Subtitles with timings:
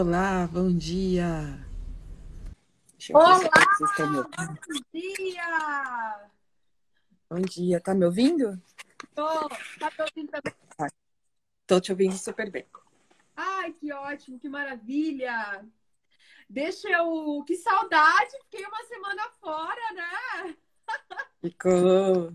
[0.00, 1.62] Olá, bom dia.
[2.96, 4.60] Deixa eu Olá, ver se vocês estão me ouvindo.
[4.66, 6.30] Bom dia!
[7.28, 8.62] Bom dia, tá me ouvindo?
[9.14, 9.26] Tô,
[9.78, 10.54] tá me ouvindo também?
[10.78, 10.88] Ah,
[11.66, 12.64] tô te ouvindo super bem.
[13.36, 15.66] Ai, que ótimo, que maravilha!
[16.48, 17.44] Deixa eu.
[17.46, 18.30] Que saudade!
[18.44, 20.56] Fiquei uma semana fora, né?
[21.42, 22.34] Ficou.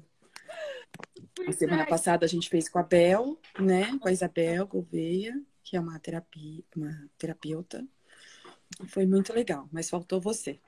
[1.47, 1.87] a semana é.
[1.87, 3.97] passada a gente fez com a Bel, né?
[3.97, 5.33] Com a Isabel Gouveia,
[5.65, 7.85] que é uma terapia, uma terapeuta.
[8.87, 10.59] Foi muito legal, mas faltou você.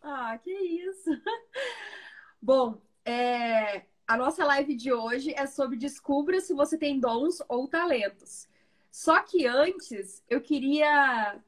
[0.00, 1.10] Ah, que isso!
[2.40, 7.66] Bom, é, a nossa live de hoje é sobre descubra se você tem dons ou
[7.66, 8.48] talentos.
[8.90, 11.38] Só que antes, eu queria.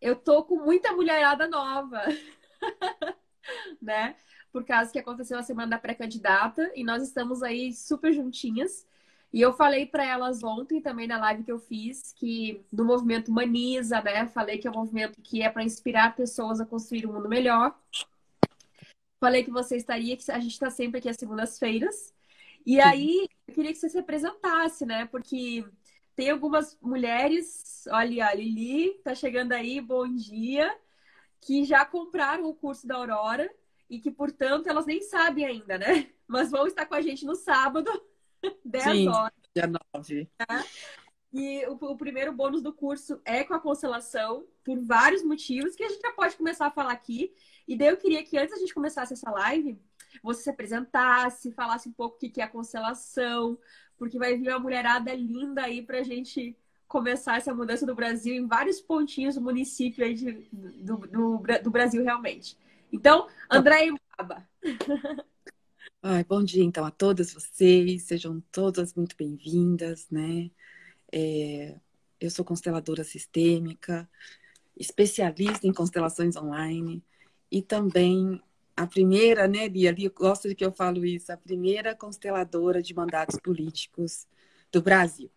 [0.00, 2.02] Eu tô com muita mulherada nova,
[3.80, 4.14] né?
[4.52, 8.86] Por causa que aconteceu a semana da pré-candidata e nós estamos aí super juntinhas.
[9.32, 13.28] E eu falei para elas ontem também na live que eu fiz que do movimento
[13.28, 14.26] Humaniza, né?
[14.26, 17.78] Falei que é um movimento que é para inspirar pessoas a construir um mundo melhor.
[19.20, 22.14] Falei que você estaria, que a gente está sempre aqui às segundas-feiras.
[22.64, 25.06] E aí, eu queria que você se apresentasse, né?
[25.06, 25.64] Porque
[26.16, 30.74] tem algumas mulheres, olha, a Lili tá chegando aí, bom dia,
[31.40, 33.50] que já compraram o curso da Aurora
[33.90, 36.10] e que, portanto, elas nem sabem ainda, né?
[36.26, 37.90] Mas vão estar com a gente no sábado
[38.64, 39.32] 10 Sim, horas.
[39.54, 40.30] Dia 9.
[40.38, 40.64] Né?
[41.32, 45.84] E o, o, primeiro bônus do curso é com a constelação, por vários motivos, que
[45.84, 47.32] a gente já pode começar a falar aqui.
[47.66, 49.78] E daí eu queria que antes a gente começasse essa live,
[50.22, 53.58] você se apresentasse, falasse um pouco o que é a constelação,
[53.98, 58.46] porque vai vir uma mulherada linda aí pra gente começar essa mudança do Brasil em
[58.46, 62.56] vários pontinhos do município aí de, do, do, do Brasil realmente.
[62.90, 64.48] Então, André Baba.
[66.10, 68.04] Ai, bom dia, então, a todas vocês.
[68.04, 70.50] Sejam todas muito bem-vindas, né?
[71.12, 71.78] É,
[72.18, 74.08] eu sou consteladora sistêmica,
[74.74, 77.04] especialista em constelações online
[77.52, 78.42] e também
[78.74, 79.90] a primeira, né, Bia?
[79.90, 84.26] Ali, gosto de que eu falo isso, a primeira consteladora de mandatos políticos
[84.72, 85.30] do Brasil.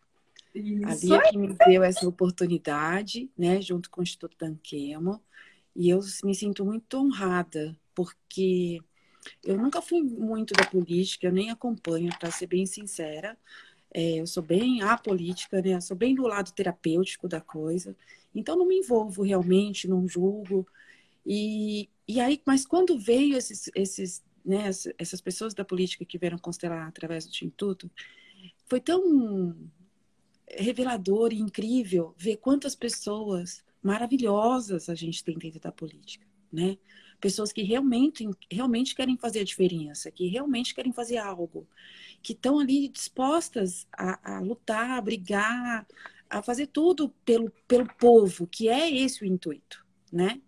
[0.55, 0.89] Isso.
[0.89, 5.21] A Bia que me deu essa oportunidade, né, junto com o Instituto Danquemo,
[5.75, 8.81] e eu me sinto muito honrada, porque
[9.43, 13.37] eu nunca fui muito da política, eu nem acompanho, para ser bem sincera.
[13.93, 15.75] É, eu sou bem apolítica, né?
[15.75, 17.95] Eu sou bem do lado terapêutico da coisa.
[18.33, 20.65] Então, não me envolvo realmente, não julgo.
[21.25, 26.37] E, e aí, mas quando veio esses, esses, né, essas pessoas da política que vieram
[26.37, 27.91] constelar através do Instituto,
[28.65, 29.55] foi tão
[30.47, 36.77] revelador e incrível ver quantas pessoas maravilhosas a gente tem dentro da política, né?
[37.21, 41.67] Pessoas que realmente, realmente querem fazer a diferença, que realmente querem fazer algo,
[42.21, 45.87] que estão ali dispostas a, a lutar, a brigar,
[46.29, 50.41] a fazer tudo pelo, pelo povo, que é esse o intuito, né?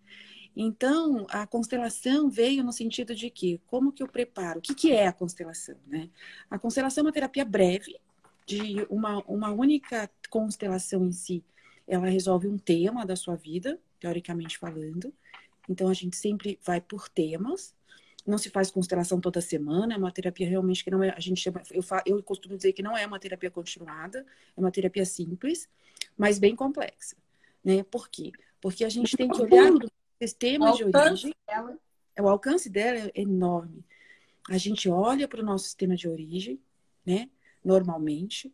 [0.56, 4.60] Então, a constelação veio no sentido de que, como que eu preparo?
[4.60, 6.10] O que, que é a constelação, né?
[6.50, 8.00] A constelação é uma terapia breve,
[8.46, 11.44] de uma, uma única constelação em si.
[11.88, 15.14] Ela resolve um tema da sua vida, teoricamente falando,
[15.70, 17.74] então a gente sempre vai por temas.
[18.26, 21.42] Não se faz constelação toda semana, é uma terapia realmente que não é, a gente
[21.42, 24.26] chama, eu, eu costumo dizer que não é uma terapia continuada,
[24.56, 25.68] é uma terapia simples,
[26.18, 27.18] mas bem complexa,
[27.62, 27.84] né?
[27.84, 28.32] Por quê?
[28.62, 29.92] Porque a gente tem que olhar para o
[30.22, 31.78] sistema de origem, dela.
[32.16, 33.84] É, o alcance dela é enorme.
[34.50, 36.62] A gente olha para o nosso sistema de origem,
[37.06, 37.30] né?
[37.64, 38.54] Normalmente,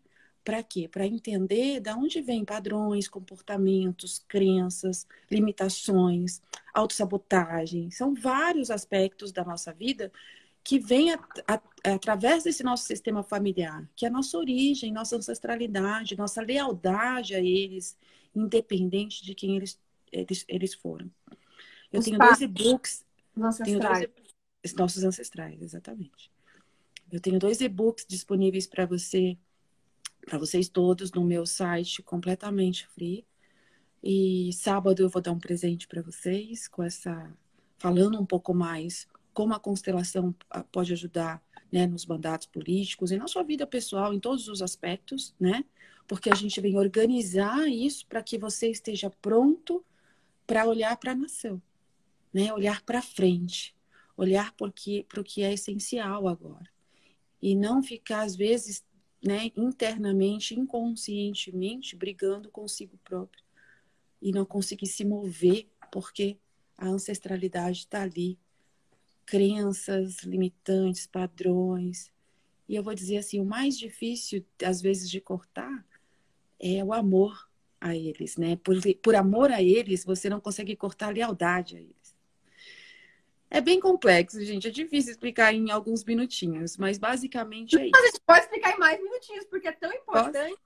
[0.49, 0.87] para quê?
[0.87, 6.41] Para entender de onde vêm padrões, comportamentos, crenças, limitações,
[6.73, 7.91] autossabotagem.
[7.91, 10.11] São vários aspectos da nossa vida
[10.63, 11.15] que vêm
[11.83, 17.39] através desse nosso sistema familiar, que é a nossa origem, nossa ancestralidade, nossa lealdade a
[17.39, 17.95] eles,
[18.35, 19.79] independente de quem eles,
[20.11, 21.11] eles, eles foram.
[21.93, 23.05] Eu Os tenho dois e-books.
[23.38, 24.07] Ancestrais.
[24.63, 26.31] Dois, nossos ancestrais, exatamente.
[27.12, 29.38] Eu tenho dois e-books disponíveis para você
[30.25, 33.25] para vocês todos no meu site completamente free.
[34.04, 37.31] E sábado eu vou dar um presente para vocês com essa
[37.77, 43.18] falando um pouco mais como a constelação ah, pode ajudar né, nos mandatos políticos e
[43.18, 45.63] na sua vida pessoal, em todos os aspectos, né?
[46.07, 49.86] Porque a gente vem organizar isso para que você esteja pronto
[50.48, 51.62] para olhar para a nação,
[52.33, 52.51] né?
[52.51, 53.75] Olhar para frente,
[54.18, 56.68] olhar para o que é essencial agora.
[57.42, 58.83] E não ficar, às vezes,
[59.24, 63.44] né, internamente, inconscientemente, brigando consigo próprio
[64.21, 66.38] e não conseguir se mover porque
[66.77, 68.38] a ancestralidade está ali,
[69.25, 72.12] crenças limitantes, padrões.
[72.68, 75.86] E eu vou dizer assim, o mais difícil às vezes de cortar
[76.60, 77.50] é o amor,
[77.81, 78.57] a eles, né?
[78.57, 81.99] Por, por amor a eles, você não consegue cortar a lealdade a eles.
[83.50, 84.68] É bem complexo, gente.
[84.68, 87.92] É difícil explicar em alguns minutinhos, mas basicamente é isso.
[87.92, 90.50] Mas a gente pode explicar em mais minutinhos, porque é tão importante.
[90.50, 90.62] Posso?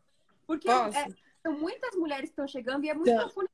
[0.46, 1.08] Porque é,
[1.42, 3.50] são muitas mulheres que estão chegando e é muito então, profundo.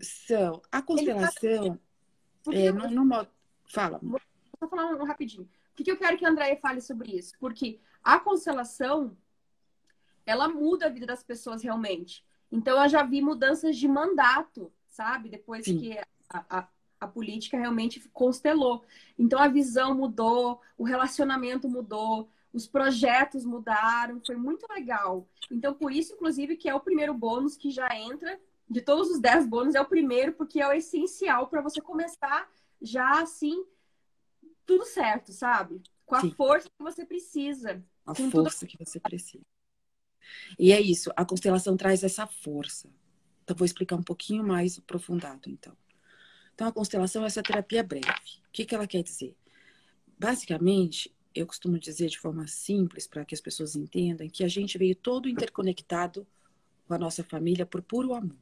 [0.00, 0.60] São.
[0.72, 1.78] A constelação.
[2.52, 3.28] É, no, no modo...
[3.66, 4.00] Fala.
[4.02, 4.20] Vou
[4.58, 5.44] só falar um, um rapidinho.
[5.44, 7.34] O que, que eu quero que a Andréia fale sobre isso?
[7.38, 9.16] Porque a constelação,
[10.26, 12.24] ela muda a vida das pessoas realmente.
[12.50, 15.28] Então, eu já vi mudanças de mandato, sabe?
[15.28, 15.78] Depois Sim.
[15.78, 16.68] que a, a,
[17.00, 18.84] a política realmente constelou.
[19.18, 25.28] Então a visão mudou, o relacionamento mudou, os projetos mudaram, foi muito legal.
[25.50, 29.20] Então por isso, inclusive, que é o primeiro bônus que já entra, de todos os
[29.20, 32.48] 10 bônus, é o primeiro, porque é o essencial para você começar
[32.80, 33.64] já assim,
[34.66, 35.82] tudo certo, sabe?
[36.04, 36.30] Com a Sim.
[36.32, 37.82] força que você precisa.
[38.06, 38.68] A força tudo...
[38.68, 39.44] que você precisa.
[40.58, 42.90] E é isso, a constelação traz essa força.
[43.42, 45.74] Então, vou explicar um pouquinho mais aprofundado, então.
[46.58, 48.08] Então, a constelação é essa terapia breve.
[48.08, 49.32] O que, que ela quer dizer?
[50.18, 54.76] Basicamente, eu costumo dizer de forma simples, para que as pessoas entendam, que a gente
[54.76, 56.26] veio todo interconectado
[56.88, 58.36] com a nossa família por puro amor.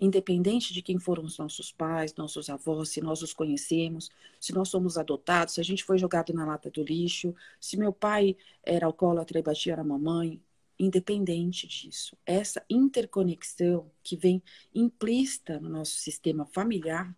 [0.00, 4.08] Independente de quem foram os nossos pais, nossos avós, se nós os conhecemos,
[4.38, 7.92] se nós somos adotados, se a gente foi jogado na lata do lixo, se meu
[7.92, 10.40] pai era alcoólatra e batia na mamãe,
[10.78, 12.16] independente disso.
[12.24, 14.40] Essa interconexão que vem
[14.72, 17.12] implícita no nosso sistema familiar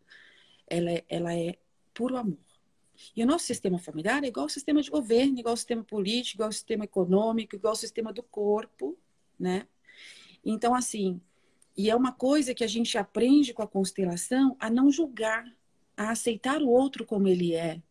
[0.70, 1.58] ela é, ela é
[1.92, 2.38] puro amor.
[3.16, 6.36] E o nosso sistema familiar é igual ao sistema de governo, igual ao sistema político,
[6.36, 8.96] igual ao sistema econômico, igual ao sistema do corpo,
[9.38, 9.66] né?
[10.44, 11.20] Então, assim,
[11.76, 15.44] e é uma coisa que a gente aprende com a constelação a não julgar,
[15.96, 17.82] a aceitar o outro como ele é.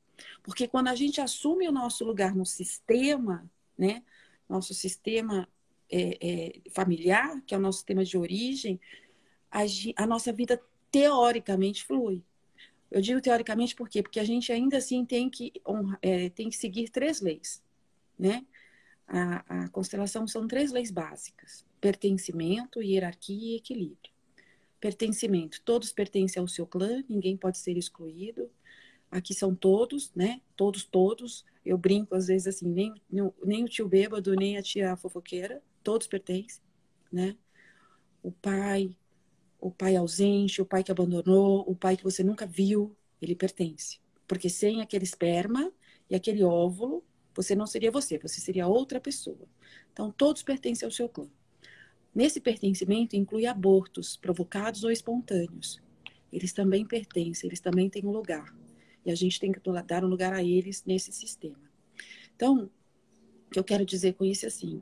[0.44, 4.04] Porque quando a gente assume o nosso lugar no sistema, né?
[4.48, 5.48] Nosso sistema
[5.92, 8.80] é, é, familiar, que é o nosso sistema de origem,
[9.52, 9.62] a,
[9.96, 10.62] a nossa vida
[10.92, 12.24] teoricamente flui.
[12.92, 14.02] Eu digo teoricamente por quê?
[14.02, 15.54] Porque a gente ainda assim tem que,
[16.02, 17.64] é, tem que seguir três leis,
[18.18, 18.46] né?
[19.08, 24.12] A, a constelação são três leis básicas: pertencimento, hierarquia e equilíbrio.
[24.80, 28.50] Pertencimento, todos pertencem ao seu clã, ninguém pode ser excluído.
[29.12, 30.42] Aqui são todos, né?
[30.56, 31.46] Todos, todos.
[31.66, 32.94] Eu brinco às vezes assim, nem,
[33.44, 36.62] nem o tio bêbado, nem a tia fofoqueira, todos pertencem,
[37.12, 37.36] né?
[38.24, 38.96] O pai,
[39.60, 44.00] o pai ausente, o pai que abandonou, o pai que você nunca viu, ele pertence.
[44.28, 45.72] Porque sem aquele esperma
[46.10, 47.04] e aquele óvulo,
[47.36, 49.48] você não seria você, você seria outra pessoa.
[49.92, 51.28] Então, todos pertencem ao seu clã.
[52.14, 55.82] Nesse pertencimento inclui abortos, provocados ou espontâneos.
[56.32, 58.56] Eles também pertencem, eles também têm um lugar.
[59.06, 61.60] E a gente tem que dar um lugar a eles nesse sistema.
[62.36, 62.70] Então,
[63.48, 64.82] o que eu quero dizer com isso é assim: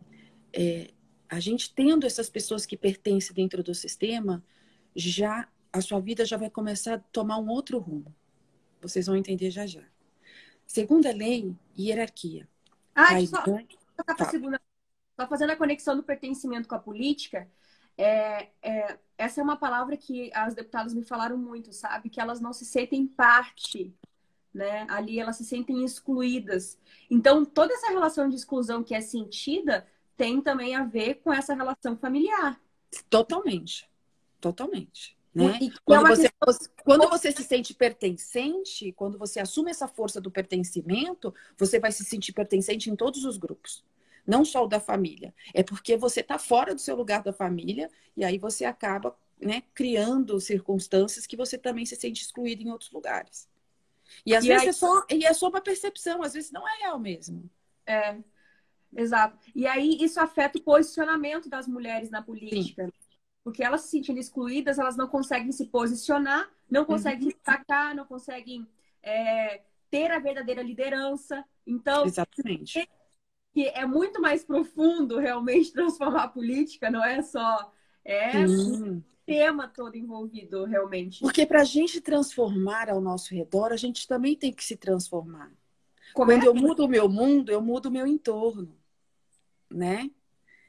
[0.54, 0.92] é,
[1.30, 4.44] a gente tendo essas pessoas que pertencem dentro do sistema,
[4.98, 8.14] já a sua vida já vai começar a tomar um outro rumo.
[8.82, 9.84] Vocês vão entender já já.
[10.66, 12.48] Segunda lei, hierarquia.
[12.96, 13.44] Ah, só,
[14.04, 14.26] tá.
[14.26, 14.60] segunda,
[15.16, 17.48] só fazendo a conexão do pertencimento com a política,
[17.96, 22.10] é, é, essa é uma palavra que as deputadas me falaram muito, sabe?
[22.10, 23.96] Que elas não se sentem parte,
[24.54, 24.86] né?
[24.90, 26.78] Ali elas se sentem excluídas.
[27.10, 31.54] Então, toda essa relação de exclusão que é sentida tem também a ver com essa
[31.54, 32.60] relação familiar.
[33.10, 33.88] Totalmente.
[34.40, 35.18] Totalmente.
[35.34, 35.60] Né?
[35.62, 36.74] E, quando, é você, questão...
[36.84, 42.04] quando você se sente pertencente, quando você assume essa força do pertencimento, você vai se
[42.04, 43.86] sentir pertencente em todos os grupos.
[44.26, 45.34] Não só o da família.
[45.54, 49.62] É porque você está fora do seu lugar da família e aí você acaba né,
[49.76, 53.48] criando circunstâncias que você também se sente excluído em outros lugares.
[54.26, 54.70] E às e vezes aí...
[54.70, 57.48] é, só, e é só uma percepção, às vezes não é real mesmo.
[57.86, 58.18] É,
[58.96, 59.38] exato.
[59.54, 62.86] E aí isso afeta o posicionamento das mulheres na política.
[62.86, 63.07] Sim
[63.48, 67.34] porque elas se sentindo excluídas, elas não conseguem se posicionar, não conseguem uhum.
[67.34, 68.68] destacar, não conseguem
[69.02, 71.46] é, ter a verdadeira liderança.
[71.66, 72.90] Então, Exatamente.
[73.54, 77.72] que é muito mais profundo realmente transformar a política, não é só
[78.04, 78.34] é
[79.26, 81.22] tema todo envolvido realmente.
[81.22, 85.50] Porque para a gente transformar ao nosso redor, a gente também tem que se transformar.
[86.14, 86.48] Como Quando é?
[86.48, 88.78] eu mudo o meu mundo, eu mudo o meu entorno,
[89.72, 90.12] né?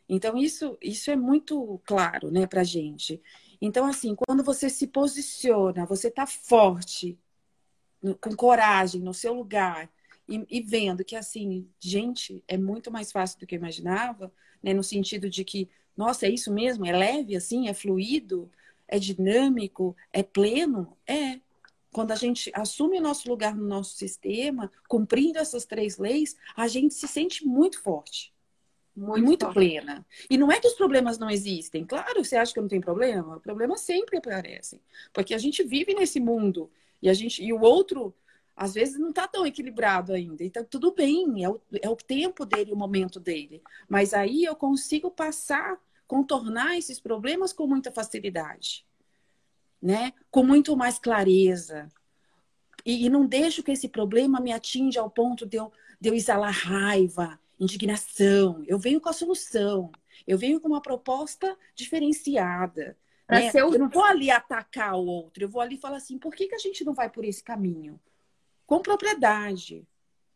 [0.08, 3.20] Então, isso, isso é muito claro né, para a gente.
[3.60, 7.18] Então, assim, quando você se posiciona, você está forte,
[8.20, 9.90] com coragem, no seu lugar,
[10.28, 14.72] e, e, vendo que, assim, gente, é muito mais fácil do que eu imaginava, né,
[14.72, 16.86] no sentido de que, nossa, é isso mesmo?
[16.86, 17.68] É leve, assim?
[17.68, 18.50] É fluido?
[18.86, 19.96] É dinâmico?
[20.12, 20.96] É pleno?
[21.06, 21.40] É.
[21.92, 26.68] Quando a gente assume o nosso lugar no nosso sistema, cumprindo essas três leis, a
[26.68, 28.32] gente se sente muito forte
[28.98, 30.04] muito, muito plena.
[30.28, 31.84] E não é que os problemas não existem.
[31.84, 33.36] Claro, você acha que não tem problema?
[33.36, 34.80] O problema sempre aparece.
[35.12, 38.14] Porque a gente vive nesse mundo e a gente e o outro
[38.56, 40.42] às vezes não está tão equilibrado ainda.
[40.42, 43.62] Então, tudo bem, é o, é o tempo dele, o momento dele.
[43.88, 45.78] Mas aí eu consigo passar,
[46.08, 48.84] contornar esses problemas com muita facilidade,
[49.80, 50.12] né?
[50.28, 51.88] Com muito mais clareza.
[52.84, 56.14] E, e não deixo que esse problema me atinja ao ponto de eu, de eu
[56.14, 58.62] exalar raiva, indignação.
[58.66, 59.90] Eu venho com a solução.
[60.26, 62.96] Eu venho com uma proposta diferenciada.
[63.30, 63.50] Né?
[63.54, 66.54] Eu não vou ali atacar o outro, eu vou ali falar assim: por que, que
[66.54, 68.00] a gente não vai por esse caminho?
[68.68, 69.88] com propriedade,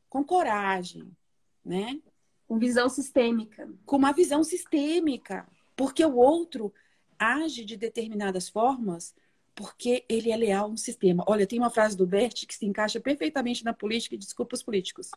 [0.09, 1.15] com coragem,
[1.63, 2.01] né?
[2.49, 3.71] Com visão sistêmica.
[3.85, 5.47] Com uma visão sistêmica.
[5.77, 6.73] Porque o outro
[7.19, 9.15] age de determinadas formas
[9.55, 11.23] porque ele é leal a um sistema.
[11.27, 14.63] Olha, tem uma frase do Bert que se encaixa perfeitamente na política, e desculpa os
[14.63, 15.11] políticos.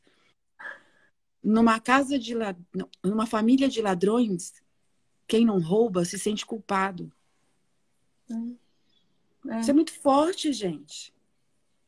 [1.46, 2.58] Numa casa de lad...
[3.04, 4.52] numa família de ladrões,
[5.28, 7.12] quem não rouba se sente culpado.
[9.48, 9.60] É.
[9.60, 11.14] Isso é muito forte, gente.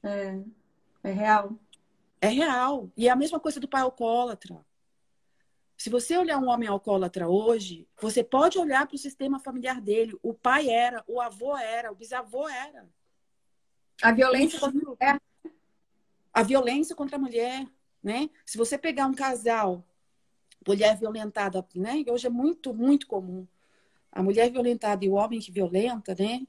[0.04, 0.40] É.
[1.04, 1.58] É real.
[2.22, 2.92] É real.
[2.96, 4.64] E é a mesma coisa do pai alcoólatra.
[5.76, 10.18] Se você olhar um homem alcoólatra hoje, você pode olhar para o sistema familiar dele.
[10.22, 12.88] O pai era, o avô era, o bisavô era.
[14.04, 15.22] A violência contra a mulher.
[16.32, 17.68] A violência contra a mulher,
[18.04, 18.30] né?
[18.46, 19.86] Se você pegar um casal,
[20.68, 22.04] mulher violentada, né?
[22.10, 23.48] Hoje é muito, muito comum.
[24.12, 26.46] A mulher violentada e o homem que violenta, né?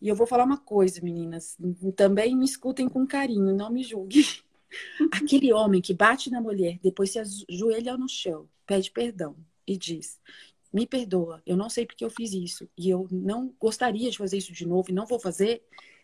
[0.00, 1.56] E eu vou falar uma coisa, meninas,
[1.96, 4.22] também me escutem com carinho, não me julguem.
[5.12, 9.36] Aquele homem que bate na mulher, depois se ajoelha no chão, pede perdão
[9.66, 10.20] e diz:
[10.72, 14.36] Me perdoa, eu não sei porque eu fiz isso e eu não gostaria de fazer
[14.36, 15.62] isso de novo e não vou fazer.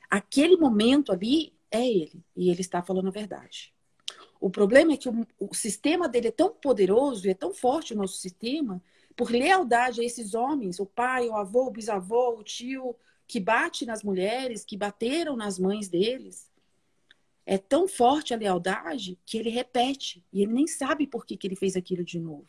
[0.08, 3.72] Aquele momento ali é ele e ele está falando a verdade.
[4.40, 7.92] O problema é que o, o sistema dele é tão poderoso e é tão forte
[7.92, 8.82] o nosso sistema,
[9.14, 13.84] por lealdade a esses homens, o pai, o avô, o bisavô, o tio, que bate
[13.84, 16.50] nas mulheres, que bateram nas mães deles.
[17.44, 21.46] É tão forte a lealdade que ele repete e ele nem sabe por que, que
[21.46, 22.46] ele fez aquilo de novo.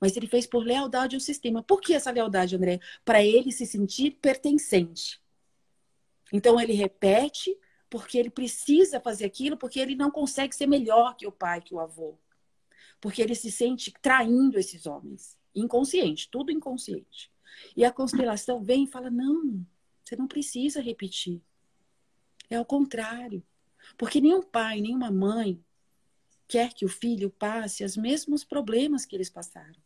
[0.00, 1.62] Mas ele fez por lealdade ao sistema.
[1.62, 2.80] Por que essa lealdade, André?
[3.04, 5.20] Para ele se sentir pertencente.
[6.32, 7.56] Então ele repete
[7.90, 11.74] porque ele precisa fazer aquilo, porque ele não consegue ser melhor que o pai, que
[11.74, 12.16] o avô.
[13.00, 15.36] Porque ele se sente traindo esses homens.
[15.52, 17.32] Inconsciente, tudo inconsciente.
[17.76, 19.66] E a constelação vem e fala: não,
[20.04, 21.42] você não precisa repetir.
[22.48, 23.42] É o contrário.
[23.98, 25.62] Porque nenhum pai, nenhuma mãe
[26.46, 29.80] quer que o filho passe os mesmos problemas que eles passaram.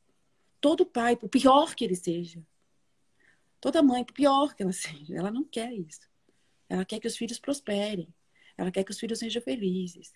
[0.61, 2.45] Todo pai, por pior que ele seja.
[3.61, 6.14] Toda mãe, por pior que ela seja, ela não quer isso.
[6.69, 8.09] Ela quer que os filhos prosperem.
[8.57, 10.13] Ela quer que os filhos sejam felizes.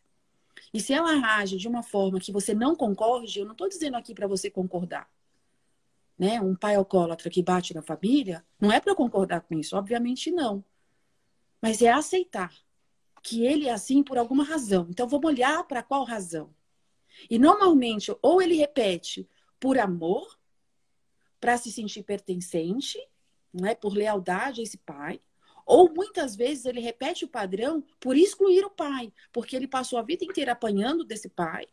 [0.73, 3.97] E se ela age de uma forma que você não concorde, eu não estou dizendo
[3.97, 5.09] aqui para você concordar
[6.19, 10.33] né, um pai alcoólatra que bate na família, não é para concordar com isso, obviamente
[10.33, 10.65] não.
[11.63, 12.53] Mas é aceitar
[13.23, 14.87] que ele é assim por alguma razão.
[14.91, 16.53] Então vamos olhar para qual razão.
[17.31, 19.29] E normalmente, ou ele repete
[19.61, 20.39] por amor,
[21.41, 22.99] para se sentir pertencente,
[23.53, 25.21] né, por lealdade a esse pai,
[25.69, 30.03] ou muitas vezes ele repete o padrão por excluir o pai, porque ele passou a
[30.03, 31.67] vida inteira apanhando desse pai,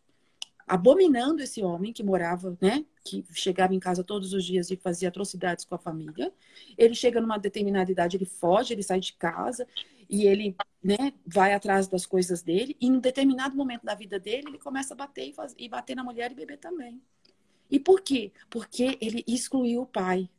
[0.68, 5.08] abominando esse homem que morava, né, que chegava em casa todos os dias e fazia
[5.08, 6.34] atrocidades com a família.
[6.78, 9.66] Ele chega numa determinada idade, ele foge, ele sai de casa
[10.10, 12.76] e ele, né, vai atrás das coisas dele.
[12.82, 15.70] E em um determinado momento da vida dele, ele começa a bater e, faz, e
[15.70, 17.02] bater na mulher e beber também.
[17.72, 18.34] E por quê?
[18.50, 20.30] Porque ele excluiu o pai.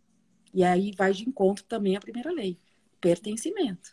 [0.52, 2.58] E aí vai de encontro também à primeira lei,
[3.06, 3.92] pertencimento.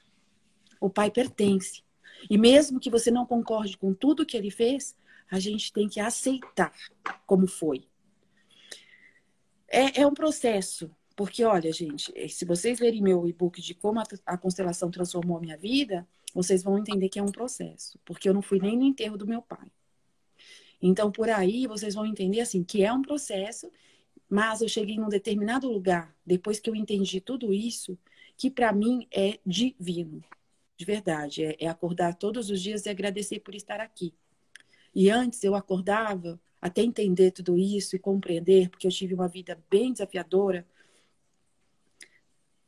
[0.81, 1.83] O pai pertence.
[2.27, 4.95] E mesmo que você não concorde com tudo que ele fez,
[5.29, 6.73] a gente tem que aceitar
[7.27, 7.87] como foi.
[9.67, 13.99] É, é um processo, porque olha, gente, eh, se vocês lerem meu e-book de como
[13.99, 18.27] a, a constelação transformou a minha vida, vocês vão entender que é um processo, porque
[18.27, 19.71] eu não fui nem no enterro do meu pai.
[20.81, 23.71] Então, por aí, vocês vão entender assim que é um processo,
[24.27, 27.95] mas eu cheguei num determinado lugar, depois que eu entendi tudo isso,
[28.37, 30.23] que para mim é divino.
[30.75, 34.13] De verdade, é, é acordar todos os dias e agradecer por estar aqui.
[34.93, 39.61] E antes eu acordava até entender tudo isso e compreender, porque eu tive uma vida
[39.69, 40.65] bem desafiadora.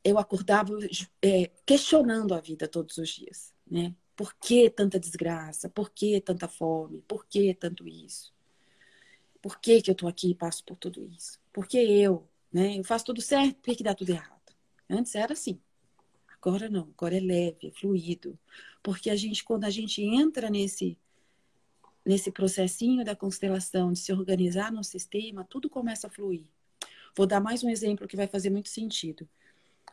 [0.03, 0.77] Eu acordava
[1.21, 3.95] é, questionando a vida todos os dias, né?
[4.15, 5.69] Por que tanta desgraça?
[5.69, 7.01] Por que tanta fome?
[7.07, 8.33] Por que tanto isso?
[9.41, 11.39] Por que, que eu estou aqui e passo por tudo isso?
[11.53, 12.27] Por que eu?
[12.51, 12.79] Né?
[12.79, 14.34] Eu faço tudo certo, por que, que dá tudo errado?
[14.89, 15.59] Antes era assim.
[16.41, 18.37] Agora não, agora é leve, é fluido.
[18.83, 20.97] Porque a gente, quando a gente entra nesse
[22.05, 26.45] nesse processinho da constelação, de se organizar no sistema, tudo começa a fluir.
[27.15, 29.27] Vou dar mais um exemplo que vai fazer muito sentido.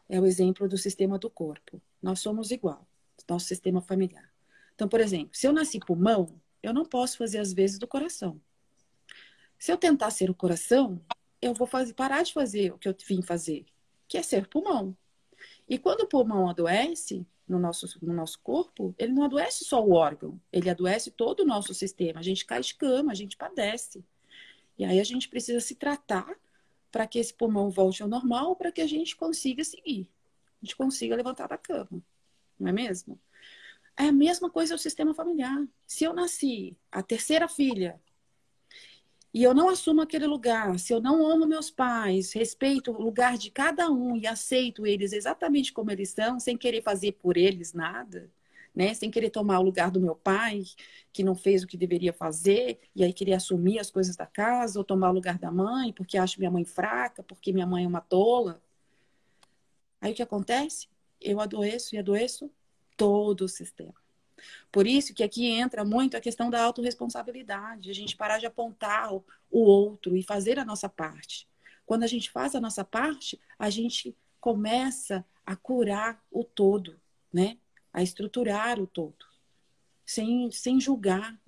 [0.08, 1.80] É o exemplo do sistema do corpo.
[2.02, 2.86] Nós somos igual,
[3.26, 4.30] nosso sistema familiar.
[4.74, 8.40] Então, por exemplo, se eu nasci pulmão, eu não posso fazer as vezes do coração.
[9.58, 11.00] Se eu tentar ser o coração,
[11.40, 13.64] eu vou fazer, parar de fazer o que eu vim fazer,
[14.12, 14.94] que é ser pulmão.
[15.66, 19.92] E quando o pulmão adoece, no nosso, no nosso corpo, ele não adoece só o
[19.92, 22.20] órgão, ele adoece todo o nosso sistema.
[22.20, 24.04] A gente cai de cama, a gente padece.
[24.78, 26.30] E aí a gente precisa se tratar
[26.90, 30.10] para que esse pulmão volte ao normal, para que a gente consiga seguir,
[30.60, 32.04] a gente consiga levantar da cama,
[32.60, 33.18] não é mesmo?
[33.96, 35.66] É a mesma coisa o sistema familiar.
[35.86, 37.98] Se eu nasci a terceira filha
[39.34, 43.38] e eu não assumo aquele lugar, se eu não amo meus pais, respeito o lugar
[43.38, 47.72] de cada um e aceito eles exatamente como eles são, sem querer fazer por eles
[47.72, 48.30] nada,
[48.74, 48.92] né?
[48.92, 50.64] Sem querer tomar o lugar do meu pai,
[51.12, 54.78] que não fez o que deveria fazer, e aí querer assumir as coisas da casa,
[54.78, 57.88] ou tomar o lugar da mãe, porque acho minha mãe fraca, porque minha mãe é
[57.88, 58.60] uma tola.
[59.98, 60.88] Aí o que acontece?
[61.18, 62.50] Eu adoeço e adoeço
[62.98, 64.01] todo o sistema.
[64.70, 69.12] Por isso que aqui entra muito a questão da autorresponsabilidade, a gente parar de apontar
[69.14, 71.48] o outro e fazer a nossa parte.
[71.84, 76.98] Quando a gente faz a nossa parte, a gente começa a curar o todo,
[77.32, 77.58] né?
[77.92, 79.26] A estruturar o todo,
[80.04, 81.38] sem, sem julgar,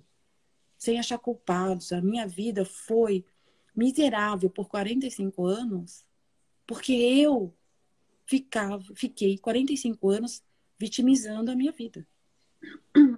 [0.77, 1.93] sem achar culpados.
[1.93, 3.25] A minha vida foi
[3.75, 6.05] miserável por 45 anos,
[6.67, 7.55] porque eu
[8.27, 10.43] ficava, fiquei 45 anos
[10.79, 12.07] vitimizando a minha vida.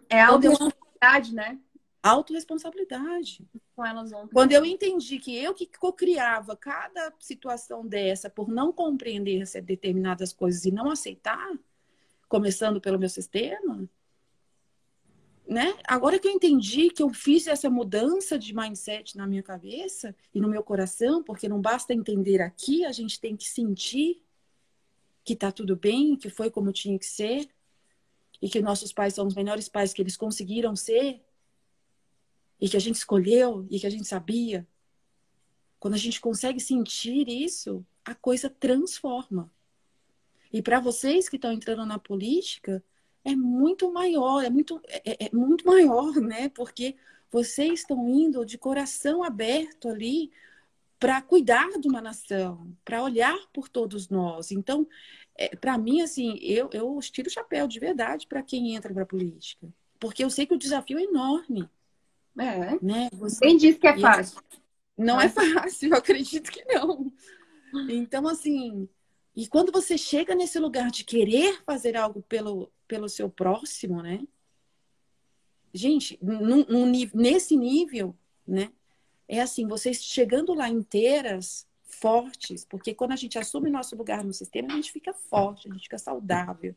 [0.09, 1.59] É autorresponsabilidade, né?
[2.03, 3.45] Autoresponsabilidade.
[3.75, 4.33] Com elas ontem.
[4.33, 10.65] Quando eu entendi que eu que co-criava cada situação dessa por não compreender determinadas coisas
[10.65, 11.53] e não aceitar,
[12.29, 13.89] começando pelo meu sistema,
[15.49, 15.77] né?
[15.87, 20.41] Agora que eu entendi que eu fiz essa mudança de mindset na minha cabeça e
[20.41, 24.23] no meu coração, porque não basta entender aqui, a gente tem que sentir
[25.25, 27.49] que tá tudo bem, que foi como tinha que ser,
[28.41, 31.23] e que nossos pais são os melhores pais que eles conseguiram ser
[32.61, 34.67] e que a gente escolheu e que a gente sabia.
[35.79, 39.51] Quando a gente consegue sentir isso, a coisa transforma.
[40.53, 42.83] E para vocês que estão entrando na política,
[43.25, 46.49] é muito maior, é muito, é, é muito maior, né?
[46.49, 46.97] Porque
[47.31, 50.31] vocês estão indo de coração aberto ali
[50.99, 54.51] para cuidar de uma nação, para olhar por todos nós.
[54.51, 54.87] Então,
[55.37, 59.03] é, para mim, assim, eu, eu tiro o chapéu de verdade para quem entra para
[59.03, 59.69] a política.
[59.99, 61.69] Porque eu sei que o desafio é enorme.
[62.39, 62.79] É.
[62.83, 63.09] Né?
[63.13, 63.41] Você...
[63.41, 64.41] Quem disse que é fácil?
[64.97, 67.13] Não é fácil, eu acredito que não.
[67.89, 68.89] Então, assim,
[69.35, 74.27] e quando você chega nesse lugar de querer fazer algo pelo, pelo seu próximo, né?
[75.75, 78.73] Gente, num, num, nesse nível, né?
[79.29, 84.33] É assim, vocês chegando lá inteiras, fortes, porque quando a gente assume nosso lugar no
[84.33, 86.75] sistema, a gente fica forte, a gente fica saudável,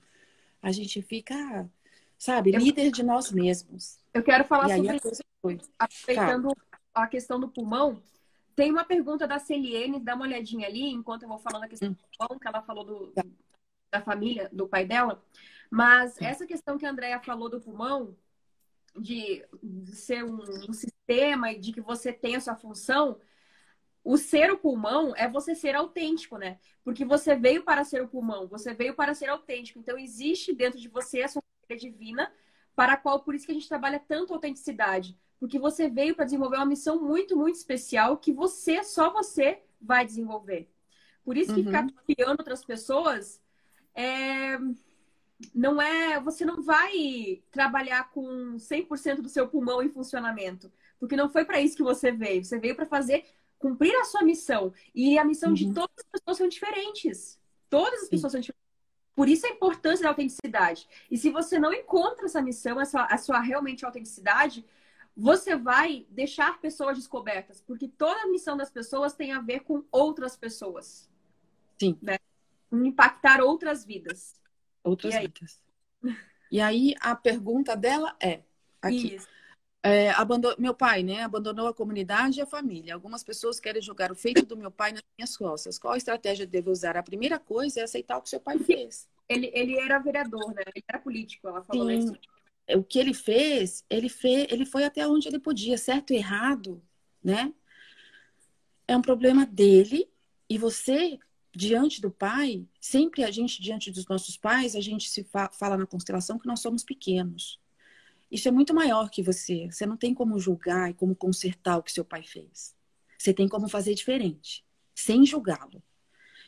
[0.62, 1.70] a gente fica,
[2.18, 4.00] sabe, eu, líder de nós mesmos.
[4.14, 5.70] Eu quero falar e sobre isso.
[5.78, 6.56] Aproveitando
[6.94, 8.02] a questão do pulmão,
[8.56, 11.90] tem uma pergunta da Celiene, dá uma olhadinha ali, enquanto eu vou falando a questão
[11.90, 11.94] hum.
[11.94, 13.24] do pulmão, que ela falou do, tá.
[13.92, 15.22] da família, do pai dela.
[15.70, 18.16] Mas essa questão que a Andrea falou do pulmão,
[19.00, 23.20] de, de ser um, um, sistema e de que você tem a sua função,
[24.04, 26.60] o ser o pulmão é você ser autêntico, né?
[26.84, 29.80] Porque você veio para ser o pulmão, você veio para ser autêntico.
[29.80, 31.44] Então, existe dentro de você a sua
[31.78, 32.32] divina,
[32.76, 35.18] para a qual, por isso que a gente trabalha tanto autenticidade.
[35.40, 40.06] Porque você veio para desenvolver uma missão muito, muito especial que você, só você, vai
[40.06, 40.70] desenvolver.
[41.24, 41.66] Por isso que uhum.
[41.66, 43.42] ficar criando outras pessoas
[43.94, 44.58] é...
[45.54, 46.20] não é.
[46.20, 50.72] Você não vai trabalhar com 100% do seu pulmão em funcionamento.
[51.00, 52.44] Porque não foi para isso que você veio.
[52.44, 53.26] Você veio para fazer
[53.58, 54.74] cumprir a sua missão.
[54.94, 55.56] E a missão uhum.
[55.56, 57.40] de todas as pessoas são diferentes.
[57.70, 58.38] Todas as pessoas Sim.
[58.38, 58.70] são diferentes.
[59.16, 60.88] Por isso a importância da autenticidade.
[61.12, 64.66] E se você não encontra essa missão, essa, a sua realmente autenticidade,
[65.16, 67.62] você vai deixar pessoas descobertas.
[67.62, 71.10] Porque toda a missão das pessoas tem a ver com outras pessoas.
[71.78, 71.98] Sim.
[72.02, 72.18] Né?
[72.72, 74.40] Impactar outras vidas.
[74.90, 75.62] Outras e vidas.
[76.52, 78.42] E aí a pergunta dela é:
[78.82, 79.16] aqui.
[79.16, 79.28] Isso.
[79.82, 80.12] É,
[80.58, 82.94] meu pai, né, abandonou a comunidade e a família.
[82.94, 85.80] Algumas pessoas querem jogar o feito do meu pai nas minhas costas.
[85.80, 86.98] Qual a estratégia devo usar?
[86.98, 89.08] A primeira coisa é aceitar o que seu pai fez.
[89.30, 90.64] Ele, ele era vereador, né?
[90.76, 91.98] Ele era político, ela falou Sim.
[91.98, 92.14] isso.
[92.76, 96.82] O que ele fez, ele fez, ele foi até onde ele podia, certo e errado,
[97.24, 97.54] né?
[98.88, 100.10] É um problema dele
[100.50, 101.18] e você
[101.56, 105.78] diante do pai, sempre a gente diante dos nossos pais, a gente se fa fala
[105.78, 107.60] na constelação que nós somos pequenos.
[108.32, 109.70] Isso é muito maior que você.
[109.72, 112.76] Você não tem como julgar e como consertar o que seu pai fez.
[113.18, 115.82] Você tem como fazer diferente, sem julgá-lo.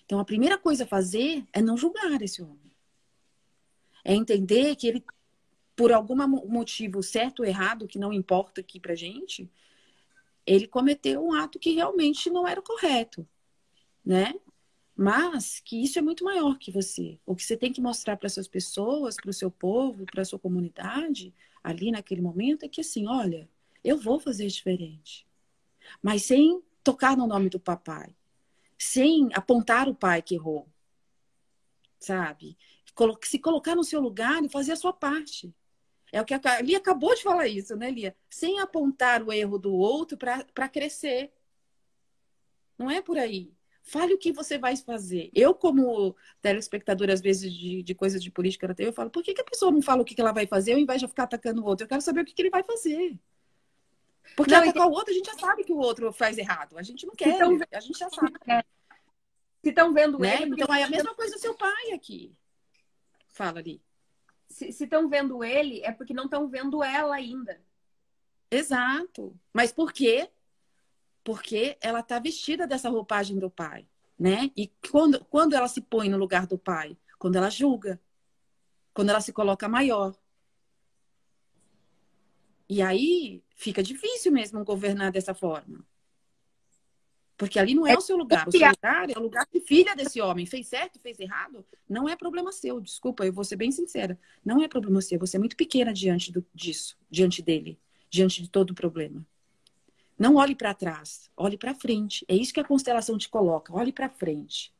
[0.05, 2.71] Então, a primeira coisa a fazer é não julgar esse homem.
[4.03, 5.03] É entender que ele,
[5.75, 6.15] por algum
[6.47, 9.49] motivo certo ou errado, que não importa aqui pra gente,
[10.45, 13.27] ele cometeu um ato que realmente não era correto,
[14.05, 14.33] né?
[15.03, 17.19] Mas que isso é muito maior que você.
[17.25, 20.25] O que você tem que mostrar para essas pessoas, para o seu povo, para a
[20.25, 21.33] sua comunidade,
[21.63, 23.49] ali naquele momento, é que assim, olha,
[23.83, 25.25] eu vou fazer diferente.
[26.03, 28.15] Mas sem tocar no nome do papai.
[28.77, 30.69] Sem apontar o pai que errou.
[31.99, 32.55] Sabe?
[33.23, 35.51] Se colocar no seu lugar e fazer a sua parte.
[36.11, 38.15] É o que a Lia acabou de falar isso, né, Lia?
[38.29, 41.33] Sem apontar o erro do outro para crescer.
[42.77, 43.51] Não é por aí.
[43.83, 45.29] Fale o que você vai fazer.
[45.33, 49.23] Eu, como telespectadora, às vezes, de, de coisas de política na TV, eu falo, por
[49.23, 51.07] que, que a pessoa não fala o que, que ela vai fazer ao invés de
[51.07, 51.85] ficar atacando o outro?
[51.85, 53.17] Eu quero saber o que, que ele vai fazer.
[54.35, 56.77] Porque não, atacar o outro, a gente já sabe que o outro faz errado.
[56.77, 58.33] A gente não quer, então, a gente já sabe.
[59.63, 60.41] Se estão vendo né?
[60.41, 60.51] ele...
[60.53, 62.33] Então, é a mesma coisa do seu pai aqui.
[63.29, 63.81] Fala ali
[64.51, 67.59] se estão vendo ele, é porque não estão vendo ela ainda.
[68.49, 69.33] Exato.
[69.53, 70.29] Mas por quê?
[71.23, 74.51] Porque ela está vestida dessa roupagem do pai, né?
[74.55, 76.97] E quando, quando ela se põe no lugar do pai?
[77.19, 78.01] Quando ela julga.
[78.93, 80.15] Quando ela se coloca maior.
[82.67, 85.85] E aí fica difícil mesmo governar dessa forma.
[87.41, 88.47] Porque ali não é, é o seu lugar.
[88.47, 90.45] O seu lugar é o lugar de filha desse homem.
[90.45, 91.65] Fez certo, fez errado?
[91.89, 92.79] Não é problema seu.
[92.79, 94.19] Desculpa, eu vou ser bem sincera.
[94.45, 95.17] Não é problema seu.
[95.19, 97.79] Você é muito pequena diante do, disso, diante dele,
[98.11, 99.25] diante de todo o problema.
[100.21, 102.23] Não olhe para trás, olhe para frente.
[102.27, 103.73] É isso que a constelação te coloca.
[103.73, 104.71] Olhe para frente.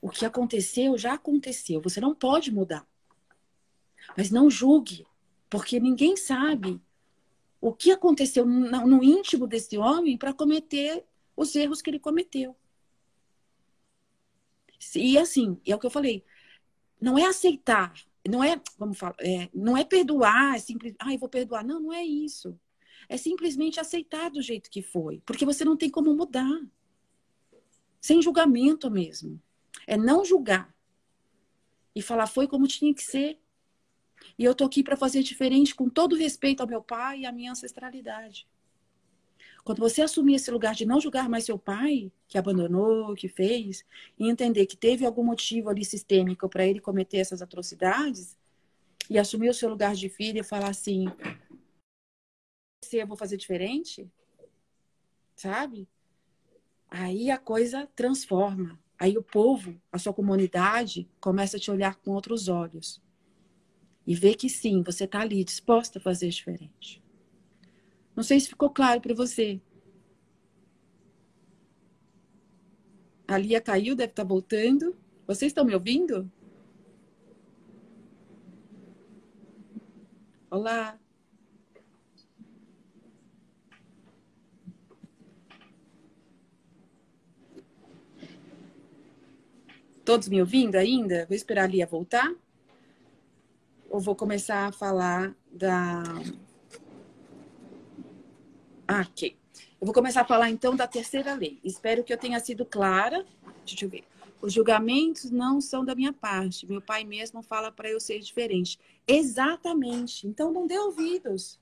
[0.00, 1.80] O que aconteceu já aconteceu.
[1.80, 2.86] Você não pode mudar.
[4.16, 5.04] Mas não julgue,
[5.50, 6.80] porque ninguém sabe
[7.60, 11.04] o que aconteceu no íntimo desse homem para cometer
[11.36, 12.54] os erros que ele cometeu.
[14.94, 16.24] E assim, é o que eu falei,
[17.00, 17.92] não é aceitar,
[18.24, 21.64] não é, vamos falar, é, não é perdoar, é simples, ah, eu vou perdoar.
[21.64, 22.56] Não, não é isso.
[23.08, 26.60] É simplesmente aceitar do jeito que foi, porque você não tem como mudar.
[28.00, 29.40] Sem julgamento mesmo.
[29.86, 30.74] É não julgar.
[31.94, 33.38] E falar foi como tinha que ser.
[34.38, 37.32] E eu tô aqui para fazer diferente com todo respeito ao meu pai e à
[37.32, 38.46] minha ancestralidade.
[39.64, 43.84] Quando você assumir esse lugar de não julgar mais seu pai, que abandonou, que fez,
[44.16, 48.36] e entender que teve algum motivo ali sistêmico para ele cometer essas atrocidades,
[49.10, 51.06] e assumir o seu lugar de filho e falar assim:
[52.94, 54.10] eu vou fazer diferente,
[55.34, 55.88] sabe?
[56.88, 58.78] Aí a coisa transforma.
[58.98, 63.02] Aí o povo, a sua comunidade, começa a te olhar com outros olhos.
[64.06, 67.02] E ver que sim, você está ali disposta a fazer diferente.
[68.14, 69.60] Não sei se ficou claro para você.
[73.28, 74.96] A Lia caiu, deve estar tá voltando.
[75.26, 76.30] Vocês estão me ouvindo?
[80.48, 80.98] Olá.
[90.06, 91.26] Todos me ouvindo ainda?
[91.26, 92.32] Vou esperar a Lia voltar.
[93.90, 96.04] Ou vou começar a falar da
[98.86, 99.36] ah, ok.
[99.80, 101.58] Eu vou começar a falar então da terceira lei.
[101.64, 103.26] Espero que eu tenha sido clara.
[103.66, 104.04] Deixa eu ver.
[104.40, 106.68] Os julgamentos não são da minha parte.
[106.68, 108.78] Meu pai mesmo fala para eu ser diferente.
[109.08, 110.24] Exatamente.
[110.28, 111.58] Então não dê ouvidos.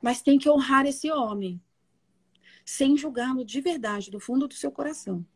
[0.00, 1.60] Mas tem que honrar esse homem,
[2.64, 5.26] sem julgá-lo de verdade, do fundo do seu coração.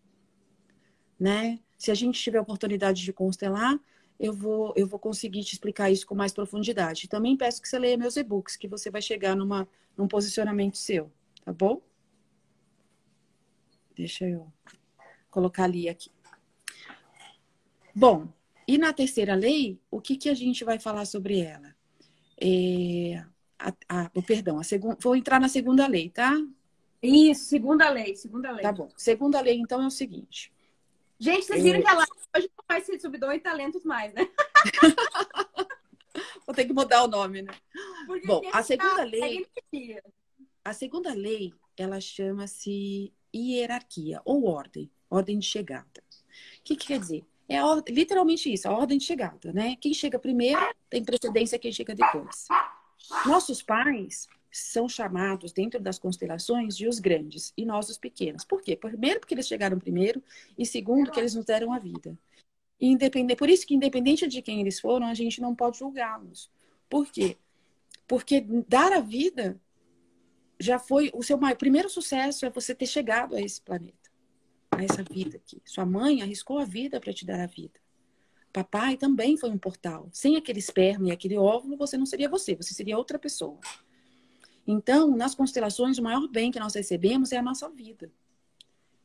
[1.19, 1.59] Né?
[1.79, 3.79] Se a gente tiver oportunidade de constelar,
[4.19, 7.09] eu vou, eu vou conseguir te explicar isso com mais profundidade.
[7.09, 11.11] Também peço que você leia meus e-books, que você vai chegar numa num posicionamento seu,
[11.45, 11.83] tá bom?
[13.97, 14.47] Deixa eu
[15.29, 16.09] colocar ali aqui.
[17.93, 18.29] Bom,
[18.67, 21.75] e na terceira lei, o que, que a gente vai falar sobre ela?
[22.41, 23.25] É,
[23.59, 26.33] a, a, oh, perdão, a segunda, vou entrar na segunda lei, tá?
[27.03, 28.63] Isso, segunda lei, segunda lei.
[28.63, 28.89] Tá bom.
[28.97, 30.53] Segunda lei, então, é o seguinte.
[31.19, 32.05] Gente, vocês viram que ela
[32.37, 34.29] hoje não vai ser subidor e talentos mais, né?
[36.47, 37.53] Vou ter que mudar o nome, né?
[38.07, 39.47] Porque Bom, a segunda lei.
[40.65, 46.03] A segunda lei, ela chama-se hierarquia ou ordem, ordem de chegada.
[46.59, 47.27] O que, que quer dizer?
[47.49, 49.77] É a, literalmente isso, a ordem de chegada, né?
[49.81, 52.47] Quem chega primeiro tem precedência a quem chega depois.
[53.27, 54.29] Nossos pais
[54.59, 58.45] são chamados dentro das constelações de os grandes e nós os pequenos.
[58.45, 58.77] Por quê?
[58.77, 60.23] Primeiro porque eles chegaram primeiro
[60.57, 62.17] e segundo que eles nos deram a vida.
[62.81, 66.51] Independente, por isso que, independente de quem eles foram, a gente não pode julgá-los.
[66.89, 67.37] Por quê?
[68.07, 69.61] Porque dar a vida
[70.61, 74.11] já foi o seu primeiro sucesso é você ter chegado a esse planeta,
[74.71, 75.61] a essa vida aqui.
[75.65, 77.79] Sua mãe arriscou a vida para te dar a vida.
[78.53, 80.09] Papai também foi um portal.
[80.13, 83.59] Sem aquele esperma e aquele óvulo, você não seria você, você seria outra pessoa.
[84.71, 88.13] Então, nas constelações, o maior bem que nós recebemos é a nossa vida.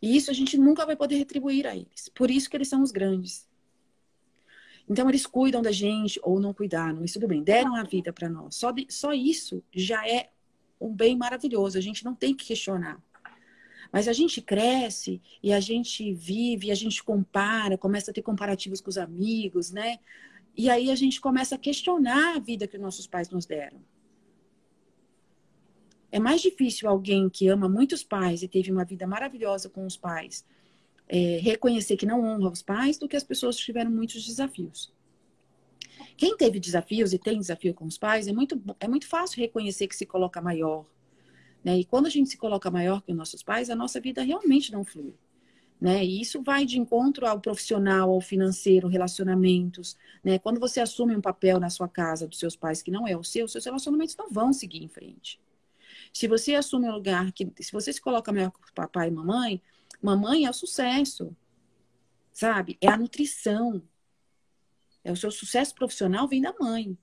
[0.01, 2.09] E isso a gente nunca vai poder retribuir a eles.
[2.13, 3.47] Por isso que eles são os grandes.
[4.89, 8.27] Então, eles cuidam da gente ou não cuidaram, mas tudo bem, deram a vida para
[8.27, 8.57] nós.
[8.57, 10.31] Só, de, só isso já é
[10.81, 13.01] um bem maravilhoso, a gente não tem que questionar.
[13.89, 18.21] Mas a gente cresce e a gente vive, e a gente compara, começa a ter
[18.21, 19.97] comparativos com os amigos, né?
[20.57, 23.79] E aí a gente começa a questionar a vida que nossos pais nos deram.
[26.13, 29.97] É mais difícil alguém que ama muitos pais e teve uma vida maravilhosa com os
[29.97, 30.45] pais
[31.09, 34.93] é, reconhecer que não honra os pais do que as pessoas que tiveram muitos desafios.
[36.15, 39.87] Quem teve desafios e tem desafio com os pais, é muito, é muito fácil reconhecer
[39.87, 40.85] que se coloca maior.
[41.63, 41.79] Né?
[41.79, 44.71] E quando a gente se coloca maior que os nossos pais, a nossa vida realmente
[44.71, 45.15] não flui.
[45.81, 46.05] Né?
[46.05, 49.97] E isso vai de encontro ao profissional, ao financeiro, relacionamentos.
[50.23, 50.37] Né?
[50.37, 53.23] Quando você assume um papel na sua casa dos seus pais que não é o
[53.23, 55.41] seu, seus relacionamentos não vão seguir em frente.
[56.13, 59.61] Se você assume um lugar que, se você se coloca maior que papai e mamãe,
[60.01, 61.35] mamãe é o sucesso,
[62.31, 62.77] sabe?
[62.79, 63.81] É a nutrição,
[65.03, 66.97] é o seu sucesso profissional vem da mãe.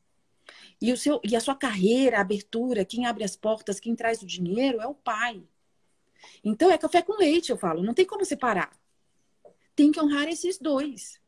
[0.81, 4.23] E, o seu, e a sua carreira, a abertura, quem abre as portas, quem traz
[4.23, 5.43] o dinheiro é o pai.
[6.43, 8.73] Então é café com leite, eu falo, não tem como separar.
[9.75, 11.21] Tem que honrar esses dois.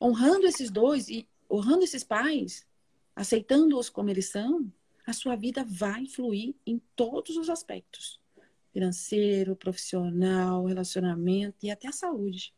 [0.00, 2.66] Honrando esses dois e honrando esses pais,
[3.14, 4.72] aceitando-os como eles são,
[5.06, 8.20] a sua vida vai fluir em todos os aspectos:
[8.72, 12.54] financeiro, profissional, relacionamento e até a saúde.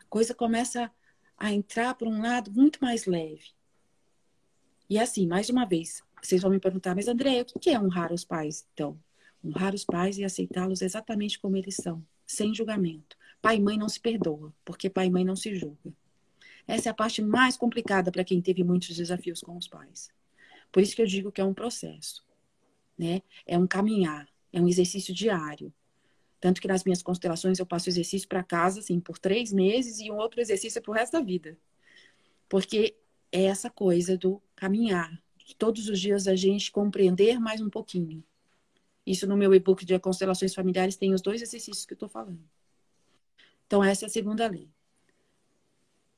[0.00, 0.90] A coisa começa
[1.36, 3.50] a entrar por um lado muito mais leve.
[4.90, 8.12] E assim, mais uma vez, vocês vão me perguntar, mas André, o que é honrar
[8.12, 8.66] os pais?
[8.72, 8.98] Então,
[9.44, 13.16] honrar os pais e aceitá-los exatamente como eles são, sem julgamento.
[13.40, 15.92] Pai e mãe não se perdoa, porque pai e mãe não se julga.
[16.66, 20.10] Essa é a parte mais complicada para quem teve muitos desafios com os pais.
[20.70, 22.24] Por isso que eu digo que é um processo,
[22.96, 23.22] né?
[23.46, 25.72] É um caminhar, é um exercício diário.
[26.40, 30.10] Tanto que nas minhas constelações eu passo exercício para casa, assim, por três meses e
[30.10, 31.58] um outro exercício é para o resto da vida.
[32.48, 32.96] Porque
[33.32, 38.22] é essa coisa do caminhar, de todos os dias a gente compreender mais um pouquinho.
[39.04, 42.44] Isso no meu e-book de constelações familiares tem os dois exercícios que eu estou falando.
[43.66, 44.68] Então, essa é a segunda lei.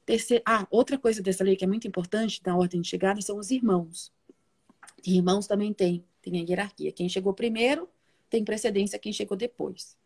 [0.04, 3.38] Terceira, ah, outra coisa dessa lei que é muito importante na ordem de chegada são
[3.38, 4.12] os irmãos.
[5.04, 6.92] Irmãos também tem, tem a hierarquia.
[6.92, 7.88] Quem chegou primeiro
[8.28, 9.98] tem precedência a quem chegou depois.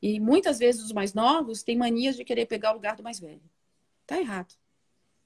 [0.00, 3.18] E muitas vezes os mais novos têm manias de querer pegar o lugar do mais
[3.18, 3.42] velho.
[4.06, 4.54] Tá errado.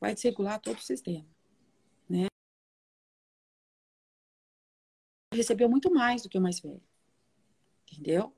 [0.00, 1.26] Vai desregular todo o sistema.
[2.08, 2.26] Né?
[5.34, 6.82] Recebeu muito mais do que o mais velho.
[7.92, 8.26] Entendeu?
[8.26, 8.34] O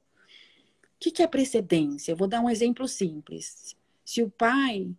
[0.99, 2.13] que, que é precedência?
[2.13, 3.77] Eu vou dar um exemplo simples.
[4.05, 4.95] Se o pai,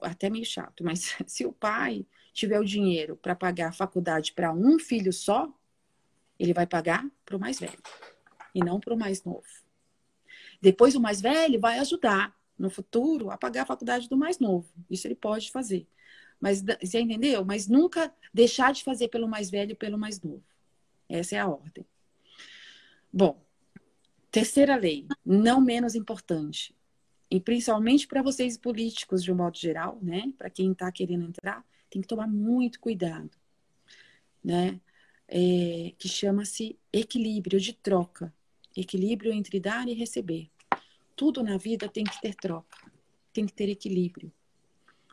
[0.00, 4.52] até meio chato, mas se o pai tiver o dinheiro para pagar a faculdade para
[4.52, 5.50] um filho só,
[6.38, 7.82] ele vai pagar para o mais velho
[8.54, 9.46] e não para o mais novo.
[10.60, 14.68] Depois o mais velho vai ajudar no futuro a pagar a faculdade do mais novo.
[14.90, 15.86] Isso ele pode fazer.
[16.40, 17.44] Mas você entendeu?
[17.44, 20.42] Mas nunca deixar de fazer pelo mais velho e pelo mais novo.
[21.08, 21.86] Essa é a ordem.
[23.12, 23.40] Bom,
[24.30, 26.74] terceira lei, não menos importante,
[27.30, 30.32] e principalmente para vocês políticos de um modo geral, né?
[30.36, 33.30] Para quem está querendo entrar, tem que tomar muito cuidado,
[34.42, 34.80] né?
[35.28, 38.34] É, que chama-se equilíbrio de troca,
[38.76, 40.50] equilíbrio entre dar e receber.
[41.14, 42.76] Tudo na vida tem que ter troca,
[43.32, 44.32] tem que ter equilíbrio.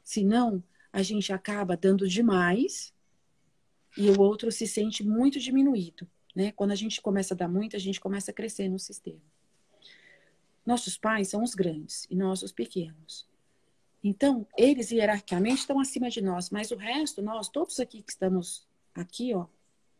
[0.04, 2.92] Senão, a gente acaba dando demais
[3.96, 6.10] e o outro se sente muito diminuído.
[6.36, 6.52] Né?
[6.52, 9.22] Quando a gente começa a dar muito, a gente começa a crescer no sistema.
[10.66, 13.30] Nossos pais são os grandes e nós os pequenos.
[14.04, 18.68] Então, eles hierarquicamente estão acima de nós, mas o resto, nós, todos aqui que estamos
[18.96, 19.46] aqui, ó,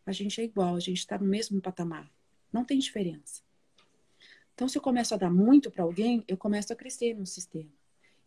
[0.06, 2.12] a gente é igual, a gente está no mesmo patamar.
[2.52, 3.44] Não tem diferença.
[4.54, 7.70] Então, se eu começo a dar muito para alguém, eu começo a crescer no sistema.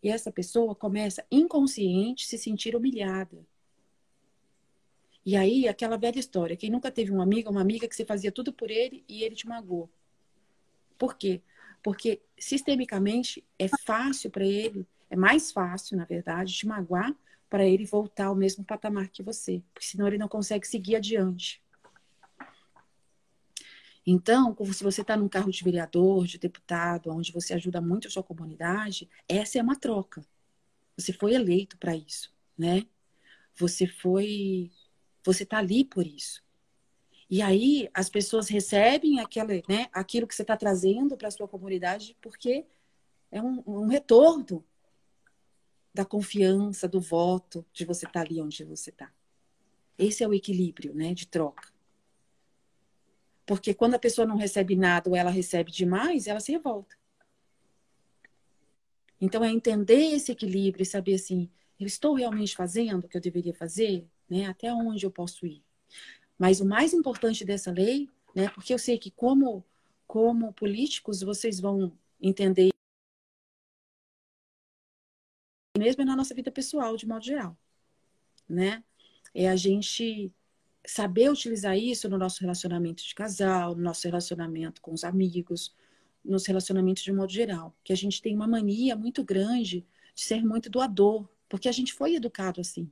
[0.03, 3.45] E essa pessoa começa inconsciente se sentir humilhada.
[5.25, 8.31] E aí, aquela velha história: quem nunca teve um amigo uma amiga que você fazia
[8.31, 9.91] tudo por ele e ele te magoou?
[10.99, 11.41] Por quê?
[11.83, 17.15] Porque sistemicamente é fácil para ele, é mais fácil, na verdade, te magoar
[17.49, 21.63] para ele voltar ao mesmo patamar que você, porque senão ele não consegue seguir adiante.
[24.05, 28.11] Então, se você está num carro de vereador, de deputado, onde você ajuda muito a
[28.11, 30.27] sua comunidade, essa é uma troca.
[30.97, 32.85] Você foi eleito para isso, né?
[33.55, 34.73] Você foi
[35.25, 36.43] Você está ali por isso.
[37.31, 39.15] E aí as pessoas recebem
[39.69, 42.67] né, aquilo que você está trazendo para a sua comunidade, porque
[43.31, 44.65] é um, um, retorno
[45.95, 49.13] da confiança, do voto, de você estar tá ali onde você está.
[49.97, 51.73] Esse é o equilíbrio né, de troca.
[53.47, 56.97] Porque quando a pessoa não recebe nada ou ela recebe demais, ela se revolta.
[59.21, 63.21] Então é entender esse equilíbrio e saber assim, eu estou realmente fazendo o que eu
[63.21, 64.47] deveria fazer, né?
[64.47, 65.63] Até onde eu posso ir?
[66.37, 68.49] Mas o mais importante dessa lei, né?
[68.49, 69.65] Porque eu sei que como
[70.07, 72.74] como políticos vocês vão entender
[75.85, 77.57] mesmo na nossa vida pessoal de modo geral,
[78.49, 78.83] né?
[79.35, 80.33] É a gente
[80.87, 85.75] saber utilizar isso no nosso relacionamento de casal, no nosso relacionamento com os amigos,
[86.25, 87.77] nos relacionamentos de modo geral.
[87.85, 91.93] Que a gente tem uma mania muito grande de ser muito doador, porque a gente
[91.93, 92.91] foi educado assim.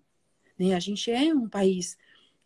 [0.58, 0.74] Né?
[0.74, 1.96] A gente é um país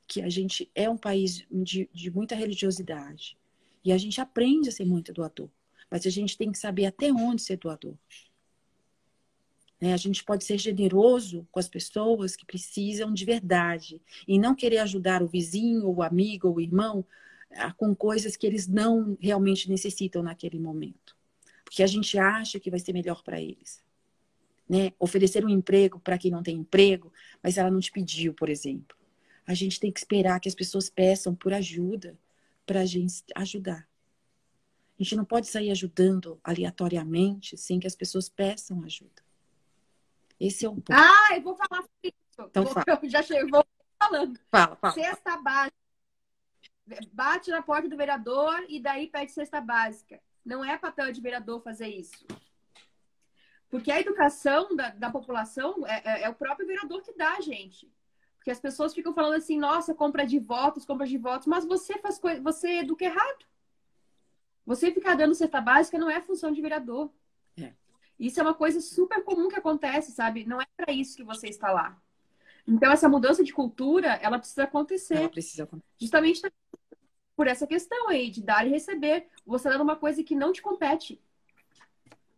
[0.07, 3.37] que a gente é um país de, de muita religiosidade.
[3.85, 5.49] E a gente aprende a ser muito doador.
[5.91, 7.97] Mas a gente tem que saber até onde ser doador.
[9.81, 9.93] Né?
[9.93, 14.79] A gente pode ser generoso com as pessoas que precisam de verdade e não querer
[14.79, 17.05] ajudar o vizinho, o amigo, o irmão
[17.77, 21.17] com coisas que eles não realmente necessitam naquele momento.
[21.65, 23.83] Porque a gente acha que vai ser melhor para eles.
[24.69, 24.93] Né?
[24.99, 27.13] Oferecer um emprego para quem não tem emprego,
[27.43, 28.97] mas ela não te pediu, por exemplo.
[29.47, 32.19] A gente tem que esperar que as pessoas peçam por ajuda
[32.65, 33.89] para a gente ajudar.
[34.99, 39.26] A gente não pode sair ajudando aleatoriamente sem que as pessoas peçam ajuda.
[40.39, 40.93] Esse é o ponto.
[40.93, 42.49] Ah, eu vou falar sobre isso.
[42.51, 42.85] Então, fala.
[43.03, 43.67] Eu já chego, vou
[43.99, 44.39] falando.
[44.51, 44.95] Fala, fala.
[44.95, 45.77] Cesta básica.
[47.13, 50.21] Bate na porta do vereador e daí pede cesta básica.
[50.45, 52.25] Não é papel de vereador fazer isso.
[53.69, 57.93] Porque a educação da, da população é, é, é, o próprio vereador que dá, gente.
[58.37, 61.99] Porque as pessoas ficam falando assim, nossa, compra de votos, compra de votos, mas você
[61.99, 63.45] faz coisa, você educa errado.
[64.65, 67.11] Você ficar dando cesta básica não é função de vereador.
[68.19, 70.45] Isso é uma coisa super comum que acontece, sabe?
[70.45, 72.01] Não é para isso que você está lá.
[72.67, 75.17] Então, essa mudança de cultura, ela precisa acontecer.
[75.17, 75.89] Ela precisa acontecer.
[76.01, 76.43] Justamente
[77.37, 79.29] por essa questão aí, de dar e receber.
[79.47, 81.21] Você dando uma coisa que não te compete.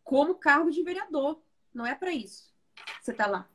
[0.03, 1.41] Como cargo de vereador.
[1.73, 2.53] Não é para isso.
[3.01, 3.49] Você está lá.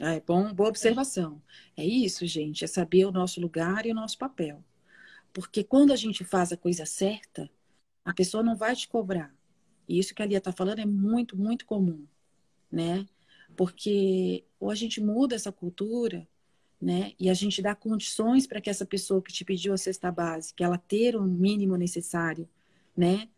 [0.00, 1.42] É bom, boa observação.
[1.76, 4.64] É isso, gente, é saber o nosso lugar e o nosso papel.
[5.32, 7.50] Porque quando a gente faz a coisa certa,
[8.04, 9.34] a pessoa não vai te cobrar.
[9.88, 12.06] E isso que a Lia está falando é muito, muito comum,
[12.70, 13.06] né?
[13.56, 16.26] Porque ou a gente muda essa cultura,
[16.80, 17.12] né?
[17.18, 20.64] E a gente dá condições para que essa pessoa que te pediu a cesta básica,
[20.64, 22.48] ela ter o mínimo necessário,
[22.96, 23.28] né?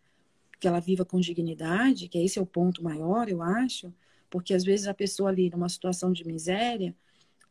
[0.61, 3.92] Que ela viva com dignidade, que esse é o ponto maior, eu acho,
[4.30, 6.94] porque às vezes a pessoa ali numa situação de miséria,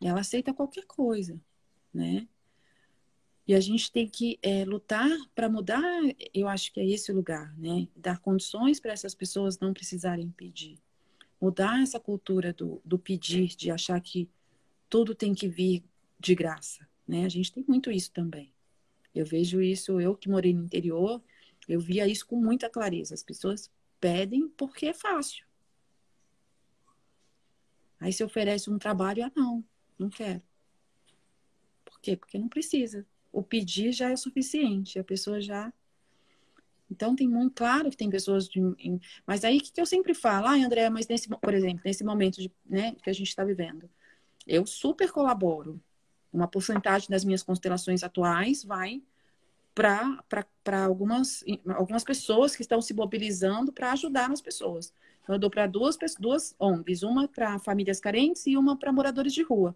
[0.01, 1.39] ela aceita qualquer coisa,
[1.93, 2.27] né?
[3.47, 5.83] E a gente tem que é, lutar para mudar,
[6.33, 7.87] eu acho que é esse o lugar, né?
[7.95, 10.79] Dar condições para essas pessoas não precisarem pedir.
[11.39, 14.27] Mudar essa cultura do, do pedir, de achar que
[14.89, 15.83] tudo tem que vir
[16.19, 17.23] de graça, né?
[17.23, 18.51] A gente tem muito isso também.
[19.13, 21.21] Eu vejo isso, eu que morei no interior,
[21.67, 23.13] eu via isso com muita clareza.
[23.13, 25.45] As pessoas pedem porque é fácil.
[27.99, 29.63] Aí se oferece um trabalho, ah, não,
[29.99, 30.41] não quero.
[31.85, 32.17] Por quê?
[32.17, 33.05] Porque não precisa
[33.35, 35.71] o pedir já é suficiente, a pessoa já.
[36.89, 38.61] Então tem muito claro que tem pessoas de,
[39.27, 42.39] mas aí que, que eu sempre falo, ah, André, mas nesse, por exemplo, nesse momento
[42.41, 43.89] de, né, que a gente está vivendo,
[44.47, 45.81] eu super colaboro.
[46.31, 49.01] Uma porcentagem das minhas constelações atuais vai
[49.73, 51.43] para algumas,
[51.75, 54.93] algumas pessoas que estão se mobilizando para ajudar as pessoas.
[55.23, 59.33] Então, eu dou para duas, duas ONGs, uma para famílias carentes e uma para moradores
[59.33, 59.75] de rua.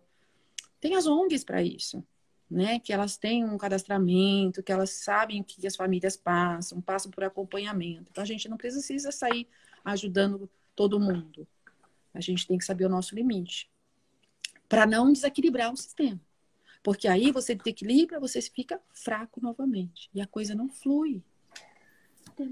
[0.79, 2.05] Tem as ONGs para isso
[2.49, 2.79] né?
[2.79, 7.23] Que elas têm um cadastramento, que elas sabem o que as famílias passam, passam por
[7.23, 8.07] acompanhamento.
[8.09, 9.47] Então a gente não precisa sair
[9.85, 11.47] ajudando todo mundo.
[12.13, 13.69] A gente tem que saber o nosso limite
[14.67, 16.19] para não desequilibrar o sistema.
[16.81, 21.21] Porque aí você desequilibra, você fica fraco novamente e a coisa não flui.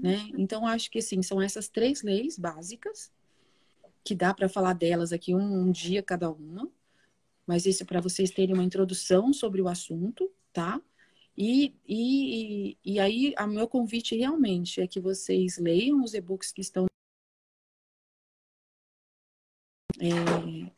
[0.02, 0.28] Né?
[0.36, 3.10] Então acho que assim, são essas três leis básicas
[4.04, 6.70] que dá para falar delas aqui um, um dia cada uma
[7.48, 10.78] mas isso é para vocês terem uma introdução sobre o assunto, tá?
[11.34, 16.60] E, e, e aí, o meu convite realmente é que vocês leiam os e-books que
[16.60, 16.86] estão.
[19.98, 20.70] É,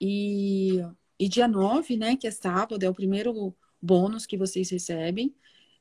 [0.00, 0.80] e,
[1.18, 5.32] e dia 9, né, que é sábado, é o primeiro bônus que vocês recebem.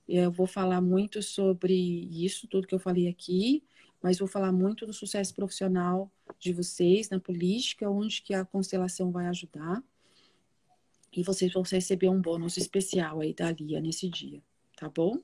[0.08, 3.64] Eu vou falar muito sobre isso, tudo que eu falei aqui,
[4.03, 9.12] mas vou falar muito do sucesso profissional de vocês na política, onde que a constelação
[9.12, 9.84] vai ajudar.
[11.16, 14.41] E vocês vão receber um bônus especial aí da Lia nesse dia,
[14.76, 15.18] tá bom?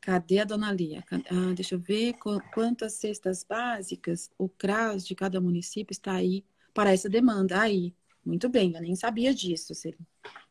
[0.00, 1.02] Cadê a dona Lia?
[1.10, 2.14] Ah, deixa eu ver
[2.52, 7.60] quantas cestas básicas o CRAS de cada município está aí para essa demanda.
[7.60, 9.72] Aí, muito bem, eu nem sabia disso.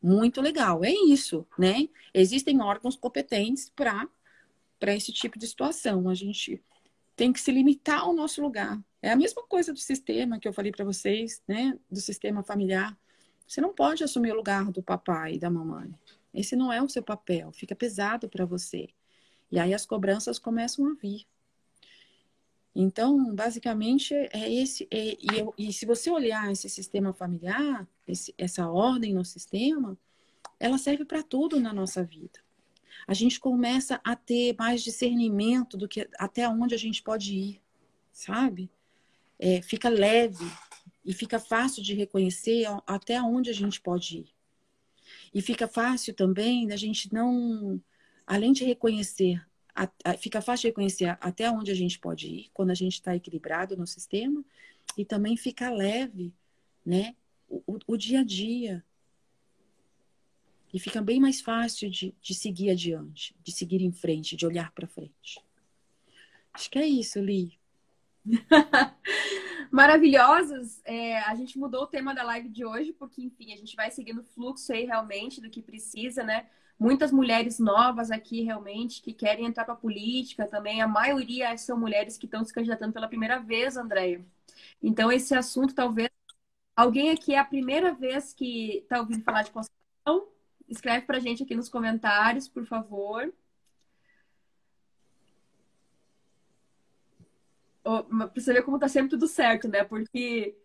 [0.02, 1.88] Muito legal, é isso, né?
[2.12, 4.08] Existem órgãos competentes para
[4.94, 6.08] esse tipo de situação.
[6.08, 6.60] A gente
[7.14, 8.78] tem que se limitar ao nosso lugar.
[9.00, 11.78] É a mesma coisa do sistema que eu falei para vocês, né?
[11.90, 12.98] Do sistema familiar.
[13.46, 15.94] Você não pode assumir o lugar do papai e da mamãe.
[16.34, 18.88] Esse não é o seu papel, fica pesado para você.
[19.50, 21.26] E aí as cobranças começam a vir.
[22.74, 24.86] Então, basicamente, é esse.
[24.90, 29.96] É, e, eu, e, se você olhar esse sistema familiar, esse, essa ordem no sistema,
[30.60, 32.38] ela serve para tudo na nossa vida.
[33.06, 37.62] A gente começa a ter mais discernimento do que até onde a gente pode ir,
[38.12, 38.70] sabe?
[39.38, 40.44] É, fica leve
[41.06, 44.26] e fica fácil de reconhecer até onde a gente pode ir.
[45.32, 47.80] E fica fácil também da gente não
[48.26, 49.40] além de reconhecer,
[50.18, 53.76] fica fácil de reconhecer até onde a gente pode ir quando a gente está equilibrado
[53.76, 54.44] no sistema
[54.98, 56.34] e também fica leve,
[56.84, 57.14] né?
[57.48, 58.84] O, o, o, dia a dia.
[60.74, 64.72] E fica bem mais fácil de, de seguir adiante, de seguir em frente, de olhar
[64.72, 65.40] para frente.
[66.52, 67.56] Acho que é isso, Li.
[69.70, 70.80] Maravilhosos.
[70.84, 73.90] É, a gente mudou o tema da live de hoje, porque, enfim, a gente vai
[73.90, 76.46] seguindo o fluxo aí realmente do que precisa, né?
[76.78, 80.82] muitas mulheres novas aqui realmente que querem entrar para a política também.
[80.82, 84.24] A maioria são mulheres que estão se candidatando pela primeira vez, Andréia.
[84.82, 86.10] Então, esse assunto talvez.
[86.76, 90.28] Alguém aqui é a primeira vez que está ouvindo falar de Constituição?
[90.68, 93.32] Escreve para a gente aqui nos comentários, por favor.
[97.86, 99.84] Para você ver como está sempre tudo certo, né?
[99.84, 100.56] Porque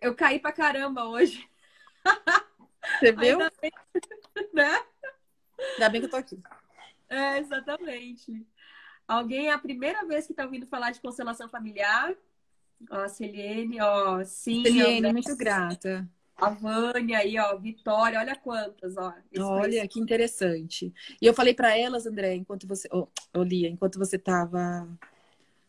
[0.00, 1.46] eu caí para caramba hoje.
[3.00, 3.38] Você viu?
[3.60, 3.72] Bem,
[4.54, 4.82] né?
[5.74, 6.40] Ainda bem que eu tô aqui.
[7.08, 8.46] É, exatamente.
[9.06, 12.14] Alguém é a primeira vez que está ouvindo falar de constelação familiar?
[12.90, 14.62] Ó, Celiene, ó, sim.
[14.62, 16.08] Celiene, muito grata.
[16.36, 19.12] A Vânia aí, ó, Vitória, olha quantas, ó.
[19.38, 20.94] Olha, que interessante.
[21.20, 24.86] E eu falei para elas, André, enquanto você, oh, oh, Lia, enquanto você tava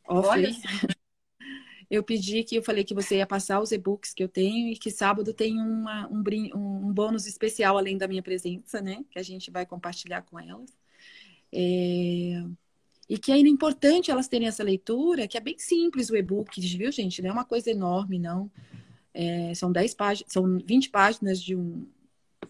[0.08, 0.50] olha
[1.90, 4.78] eu pedi que eu falei que você ia passar os e-books que eu tenho e
[4.78, 6.22] que sábado tem uma, um,
[6.56, 9.06] um, bônus especial além da minha presença, né?
[9.10, 10.70] Que a gente vai compartilhar com elas.
[11.54, 12.44] É...
[13.10, 16.92] E que é importante elas terem essa leitura, que é bem simples o e-book, viu,
[16.92, 17.22] gente?
[17.22, 18.52] Não é uma coisa enorme, não.
[19.14, 21.88] É, são 10 páginas, são 20 páginas de um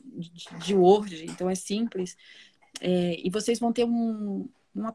[0.04, 0.32] de,
[0.66, 2.18] de Word, então é simples.
[2.82, 4.88] É, e vocês vão ter um, um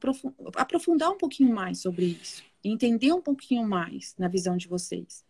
[0.57, 5.25] aprofundar um pouquinho mais sobre isso entender um pouquinho mais na visão de vocês.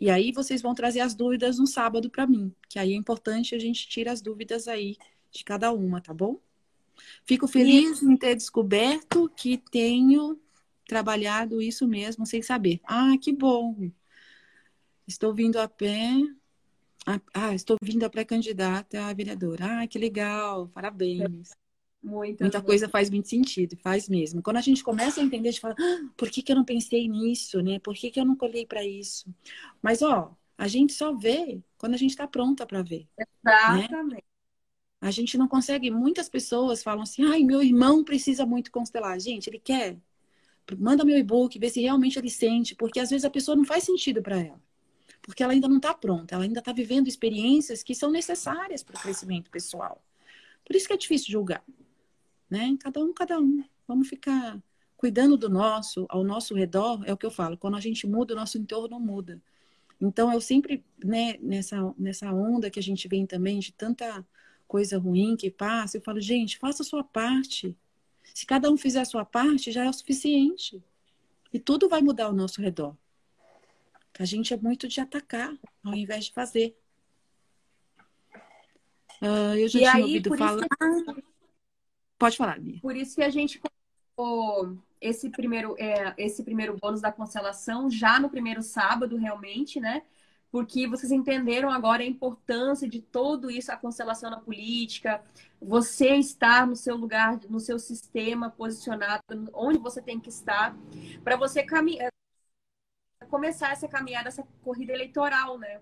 [0.00, 3.54] E aí vocês vão trazer as dúvidas no sábado para mim, que aí é importante
[3.54, 4.96] a gente tirar as dúvidas aí
[5.30, 6.40] de cada uma, tá bom?
[7.24, 10.40] Fico feliz em ter descoberto que tenho
[10.86, 12.80] trabalhado isso mesmo sem saber.
[12.84, 13.90] Ah, que bom!
[15.06, 16.12] Estou vindo a pé.
[17.34, 19.82] Ah, estou vindo a pré-candidata a vereadora.
[19.82, 20.68] Ah, que legal!
[20.68, 21.50] Parabéns.
[22.02, 24.40] Muita, Muita coisa faz muito sentido, faz mesmo.
[24.40, 26.64] Quando a gente começa a entender, a gente fala, ah, por que, que eu não
[26.64, 27.78] pensei nisso, né?
[27.80, 29.26] Por que, que eu não colhei para isso?
[29.82, 33.08] Mas, ó, a gente só vê quando a gente está pronta para ver.
[33.18, 33.24] Né?
[33.44, 34.14] Exatamente.
[34.14, 34.20] Né?
[35.00, 35.90] A gente não consegue.
[35.90, 39.18] Muitas pessoas falam assim, ai, meu irmão precisa muito constelar.
[39.18, 39.96] Gente, ele quer.
[40.78, 43.84] Manda meu e-book, vê se realmente ele sente, porque às vezes a pessoa não faz
[43.84, 44.60] sentido para ela.
[45.22, 48.96] Porque ela ainda não está pronta, ela ainda está vivendo experiências que são necessárias para
[48.96, 50.04] o crescimento pessoal.
[50.64, 51.64] Por isso que é difícil julgar
[52.50, 52.76] né?
[52.80, 53.64] Cada um, cada um.
[53.86, 54.60] Vamos ficar
[54.96, 57.56] cuidando do nosso, ao nosso redor, é o que eu falo.
[57.56, 59.40] Quando a gente muda, o nosso entorno muda.
[60.00, 64.26] Então, eu sempre, né, nessa, nessa onda que a gente vem também de tanta
[64.66, 67.76] coisa ruim que passa, eu falo, gente, faça a sua parte.
[68.34, 70.82] Se cada um fizer a sua parte, já é o suficiente.
[71.52, 72.94] E tudo vai mudar ao nosso redor.
[74.18, 76.76] A gente é muito de atacar, ao invés de fazer.
[79.22, 80.66] Uh, eu já e tinha aí, ouvido falar.
[80.68, 81.22] Que...
[82.18, 82.80] Pode falar, Bia.
[82.80, 83.60] Por isso que a gente
[84.16, 90.02] colocou esse primeiro, é, esse primeiro bônus da constelação já no primeiro sábado, realmente, né?
[90.50, 95.22] Porque vocês entenderam agora a importância de tudo isso, a constelação na política,
[95.60, 100.74] você estar no seu lugar, no seu sistema, posicionado onde você tem que estar,
[101.22, 102.10] para você caminhar,
[103.28, 105.80] começar essa caminhada, essa corrida eleitoral, né?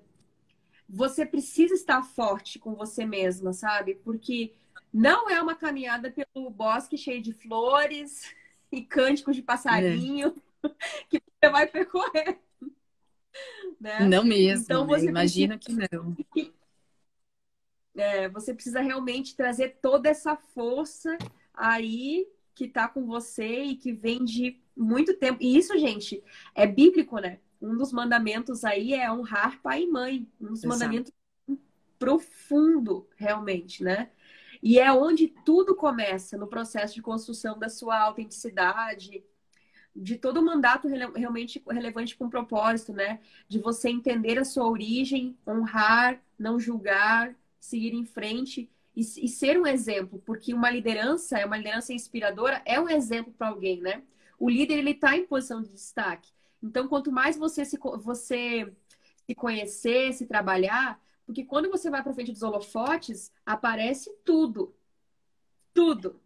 [0.88, 3.94] Você precisa estar forte com você mesma, sabe?
[3.96, 4.52] Porque
[4.92, 8.34] não é uma caminhada pelo bosque cheio de flores
[8.70, 10.68] e cânticos de passarinho é.
[11.08, 12.38] que você vai percorrer.
[13.80, 14.00] Né?
[14.00, 14.64] Não mesmo.
[14.64, 14.98] Então, né?
[14.98, 16.16] você imagina que não.
[17.94, 21.16] É, você precisa realmente trazer toda essa força
[21.54, 25.42] aí que está com você e que vem de muito tempo.
[25.42, 26.22] E isso, gente,
[26.54, 27.38] é bíblico, né?
[27.60, 30.28] Um dos mandamentos aí é honrar pai e mãe.
[30.40, 30.68] Um dos Exato.
[30.68, 31.12] mandamentos
[31.98, 34.10] profundo, realmente, né?
[34.62, 39.24] E é onde tudo começa no processo de construção da sua autenticidade,
[39.94, 43.20] de todo o mandato realmente relevante com propósito, né?
[43.48, 49.58] De você entender a sua origem, honrar, não julgar, seguir em frente e, e ser
[49.58, 54.02] um exemplo, porque uma liderança, é uma liderança inspiradora, é um exemplo para alguém, né?
[54.38, 56.30] O líder ele está em posição de destaque.
[56.62, 58.70] Então, quanto mais você se, você
[59.26, 64.74] se conhecer, se trabalhar, porque quando você vai para frente dos holofotes, aparece tudo.
[65.74, 66.20] Tudo.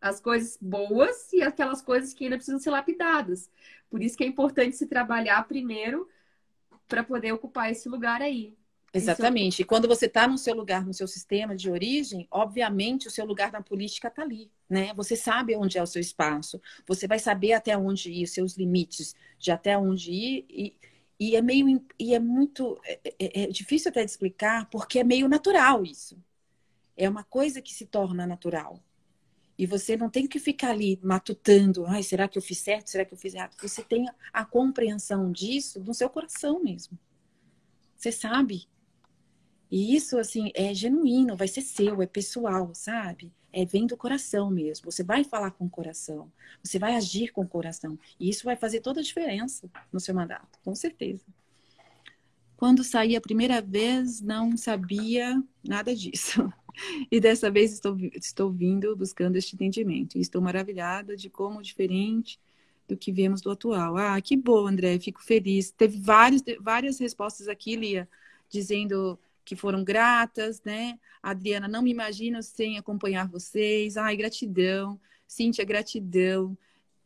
[0.00, 3.50] As coisas boas e aquelas coisas que ainda precisam ser lapidadas.
[3.90, 6.08] Por isso que é importante se trabalhar primeiro
[6.86, 8.56] para poder ocupar esse lugar aí.
[8.94, 9.60] Exatamente.
[9.60, 13.26] E quando você está no seu lugar, no seu sistema de origem, obviamente o seu
[13.26, 14.94] lugar na política está ali, né?
[14.94, 19.14] Você sabe onde é o seu espaço, você vai saber até onde ir, seus limites
[19.38, 20.76] de até onde ir e,
[21.18, 25.04] e é meio e é muito é, é, é, difícil até de explicar porque é
[25.04, 26.16] meio natural isso.
[26.96, 28.82] É uma coisa que se torna natural.
[29.56, 32.90] E você não tem que ficar ali matutando, ai, será que eu fiz certo?
[32.90, 33.56] Será que eu fiz errado?
[33.60, 36.96] Você tem a compreensão disso no seu coração mesmo.
[37.96, 38.68] Você sabe.
[39.68, 43.32] E isso assim é genuíno, vai ser seu, é pessoal, sabe?
[43.52, 44.90] É vem do coração mesmo.
[44.90, 46.30] Você vai falar com o coração,
[46.62, 47.98] você vai agir com o coração.
[48.18, 51.24] E isso vai fazer toda a diferença no seu mandato, com certeza.
[52.56, 56.52] Quando saí a primeira vez, não sabia nada disso.
[57.10, 60.16] E dessa vez estou, estou vindo buscando este entendimento.
[60.16, 62.38] E estou maravilhada de como diferente
[62.86, 63.96] do que vemos do atual.
[63.96, 65.72] Ah, que bom, André, fico feliz.
[65.72, 68.08] Teve vários, várias respostas aqui, Lia,
[68.48, 69.18] dizendo
[69.48, 70.98] que foram gratas, né?
[71.22, 73.96] Adriana, não me imagino sem acompanhar vocês.
[73.96, 75.00] Ai, gratidão.
[75.26, 76.56] Cíntia, gratidão.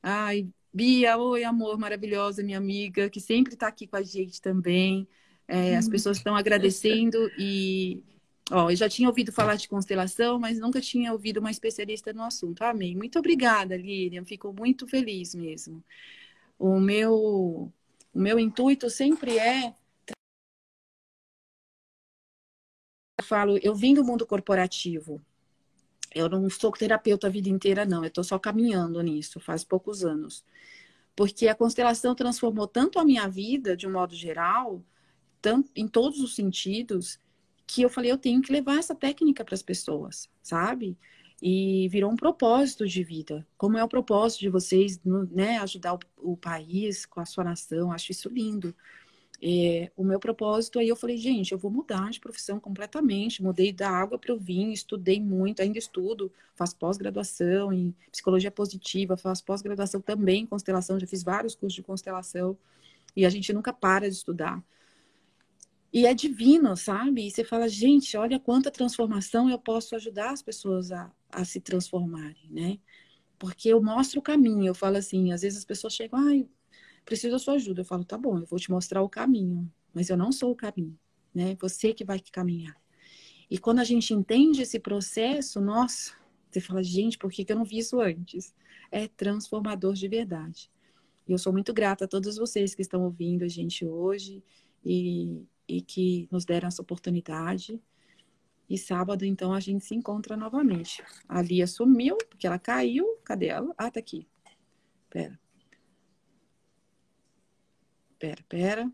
[0.03, 5.07] Ai, Bia, oi, amor, maravilhosa, minha amiga, que sempre está aqui com a gente também.
[5.47, 8.03] É, as pessoas estão agradecendo e
[8.51, 12.25] ó, eu já tinha ouvido falar de constelação, mas nunca tinha ouvido uma especialista no
[12.25, 12.63] assunto.
[12.63, 12.97] Amém.
[12.97, 14.25] Muito obrigada, Lilian.
[14.25, 15.85] Fico muito feliz mesmo.
[16.59, 17.15] O meu,
[18.13, 19.75] o meu intuito sempre é
[23.23, 25.21] falo, eu vim do mundo corporativo.
[26.15, 28.03] Eu não sou terapeuta a vida inteira, não.
[28.03, 30.45] Eu estou só caminhando nisso, faz poucos anos.
[31.17, 34.83] Porque a constelação transformou tanto a minha vida, de um modo geral,
[35.41, 37.19] tanto, em todos os sentidos,
[37.67, 40.97] que eu falei, eu tenho que levar essa técnica para as pessoas, sabe?
[41.41, 43.47] E virou um propósito de vida.
[43.57, 45.59] Como é o propósito de vocês, né?
[45.59, 47.91] Ajudar o, o país com a sua nação.
[47.91, 48.75] Acho isso lindo.
[49.45, 53.43] É, o meu propósito aí eu falei, gente, eu vou mudar de profissão completamente.
[53.43, 59.17] Mudei da água para o vinho, estudei muito, ainda estudo, faço pós-graduação em psicologia positiva,
[59.17, 62.57] faço pós-graduação também em constelação, já fiz vários cursos de constelação
[63.17, 64.63] e a gente nunca para de estudar.
[65.93, 67.27] E é divino, sabe?
[67.27, 71.61] E você fala, gente, olha quanta transformação eu posso ajudar as pessoas a, a se
[71.61, 72.79] transformarem, né?
[73.41, 76.49] Porque eu mostro o caminho, eu falo assim, às vezes as pessoas chegam, ai,
[77.05, 77.81] preciso da sua ajuda.
[77.81, 80.57] Eu falo, tá bom, eu vou te mostrar o caminho, mas eu não sou o
[80.57, 80.99] caminho,
[81.35, 81.57] né?
[81.61, 82.77] Você que vai caminhar.
[83.51, 86.15] E quando a gente entende esse processo, nossa,
[86.51, 88.55] você fala, gente, por que, eu não vi isso antes?
[88.91, 90.71] É transformador de verdade.
[91.27, 94.43] E eu sou muito grata a todos vocês que estão ouvindo a gente hoje
[94.85, 97.81] e, e que nos deram essa oportunidade.
[98.69, 101.03] E sábado, então, a gente se encontra novamente.
[101.29, 103.19] A Lia sumiu, porque ela caiu.
[103.23, 103.75] Cadê ela?
[103.77, 104.27] Ah, tá aqui.
[105.11, 105.42] Pera
[108.23, 108.93] pera, pera.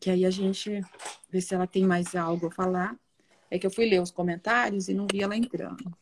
[0.00, 0.82] Que aí a gente
[1.30, 2.98] vê se ela tem mais algo a falar.
[3.48, 5.96] É que eu fui ler os comentários e não vi ela entrando.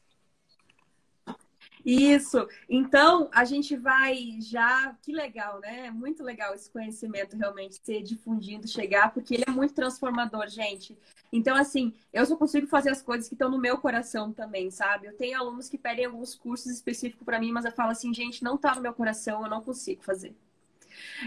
[1.85, 2.49] Isso.
[2.67, 4.97] Então, a gente vai já.
[5.03, 5.91] Que legal, né?
[5.91, 10.97] Muito legal esse conhecimento realmente ser difundido, chegar, porque ele é muito transformador, gente.
[11.31, 15.09] Então, assim, eu só consigo fazer as coisas que estão no meu coração também, sabe?
[15.09, 18.43] Eu tenho alunos que pedem alguns cursos específicos para mim, mas eu falo assim, gente,
[18.43, 20.35] não tá no meu coração, eu não consigo fazer.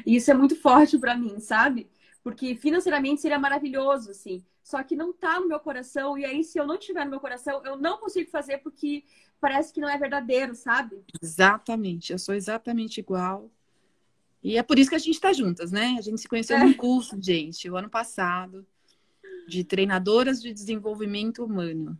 [0.06, 1.88] E isso é muito forte para mim, sabe?
[2.24, 4.44] Porque financeiramente seria maravilhoso, assim.
[4.64, 6.18] Só que não tá no meu coração.
[6.18, 9.04] E aí, se eu não tiver no meu coração, eu não consigo fazer porque
[9.40, 11.02] parece que não é verdadeiro, sabe?
[11.22, 12.12] Exatamente.
[12.12, 13.50] Eu sou exatamente igual.
[14.44, 15.96] E é por isso que a gente está juntas, né?
[15.98, 16.64] A gente se conheceu é.
[16.64, 18.66] num curso, gente, o ano passado,
[19.48, 21.98] de treinadoras de desenvolvimento humano.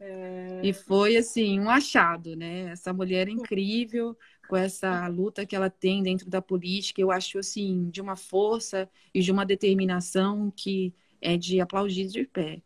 [0.00, 0.60] É...
[0.62, 2.70] E foi assim, um achado, né?
[2.70, 4.16] Essa mulher incrível,
[4.52, 8.86] com essa luta que ela tem dentro da política, eu acho assim, de uma força
[9.14, 12.60] e de uma determinação que é de aplaudir de pé.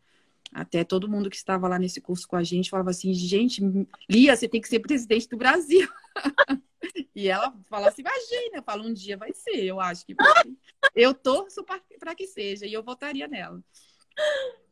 [0.52, 3.62] Até todo mundo que estava lá nesse curso com a gente falava assim: gente,
[4.10, 5.88] Lia, você tem que ser presidente do Brasil.
[7.14, 10.16] e ela fala assim: imagina, fala, um dia vai ser, eu acho que
[10.92, 11.64] Eu torço
[12.00, 13.62] para que seja, e eu votaria nela.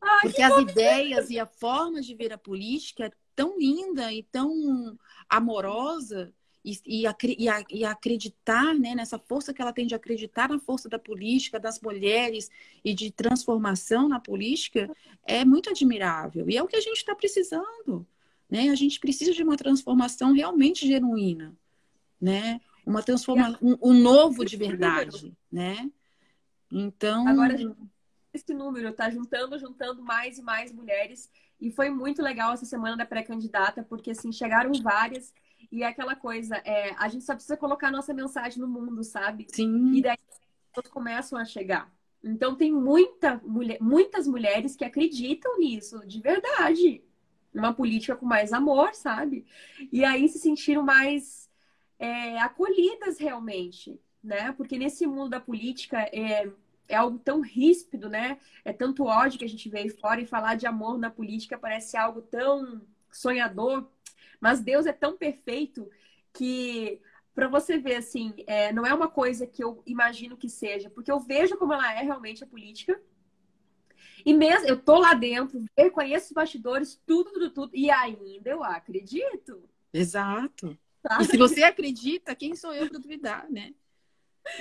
[0.01, 4.21] Ai, Porque as ideias e a forma de ver a política é tão linda e
[4.21, 4.97] tão
[5.29, 6.33] amorosa
[6.65, 10.89] e, e, e, e, acreditar né, nessa força que ela tem de acreditar na força
[10.89, 12.49] da política, das mulheres
[12.83, 14.89] e de transformação na política
[15.23, 16.49] é muito admirável.
[16.49, 18.05] E é o que a gente está precisando.
[18.49, 18.69] Né?
[18.69, 21.55] A gente precisa de uma transformação realmente genuína.
[22.19, 22.59] Né?
[22.83, 25.37] Uma transformação, um, um novo de verdade.
[25.51, 25.91] Né?
[26.71, 27.27] Então.
[27.27, 27.55] Agora,
[28.33, 31.29] esse número está juntando, juntando mais e mais mulheres.
[31.61, 35.31] E foi muito legal essa semana da pré-candidata, porque assim, chegaram várias
[35.71, 39.03] e é aquela coisa, é, a gente só precisa colocar a nossa mensagem no mundo,
[39.03, 39.47] sabe?
[39.49, 39.93] Sim.
[39.93, 40.17] E daí
[40.77, 41.91] as começam a chegar.
[42.23, 47.03] Então tem muita mulher, muitas mulheres que acreditam nisso, de verdade.
[47.53, 49.45] Uma política com mais amor, sabe?
[49.91, 51.49] E aí se sentiram mais
[51.99, 54.51] é, acolhidas realmente, né?
[54.53, 56.49] Porque nesse mundo da política é,
[56.87, 58.39] é algo tão ríspido, né?
[58.63, 61.57] É tanto ódio que a gente vê aí fora e falar de amor na política
[61.57, 62.81] parece algo tão
[63.11, 63.87] sonhador,
[64.39, 65.89] mas Deus é tão perfeito
[66.33, 67.01] que
[67.33, 71.11] para você ver assim, é, não é uma coisa que eu imagino que seja, porque
[71.11, 72.99] eu vejo como ela é realmente a política.
[74.25, 78.49] E mesmo eu tô lá dentro, eu conheço os bastidores, tudo, tudo, tudo, e ainda
[78.49, 79.61] eu acredito.
[79.93, 80.77] Exato.
[81.05, 81.23] Sabe?
[81.23, 83.73] E se você acredita, quem sou eu para duvidar, né?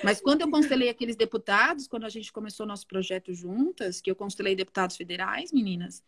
[0.03, 4.17] Mas quando eu constelei aqueles deputados, quando a gente começou nosso projeto juntas, que eu
[4.17, 6.03] constelei deputados federais, meninas,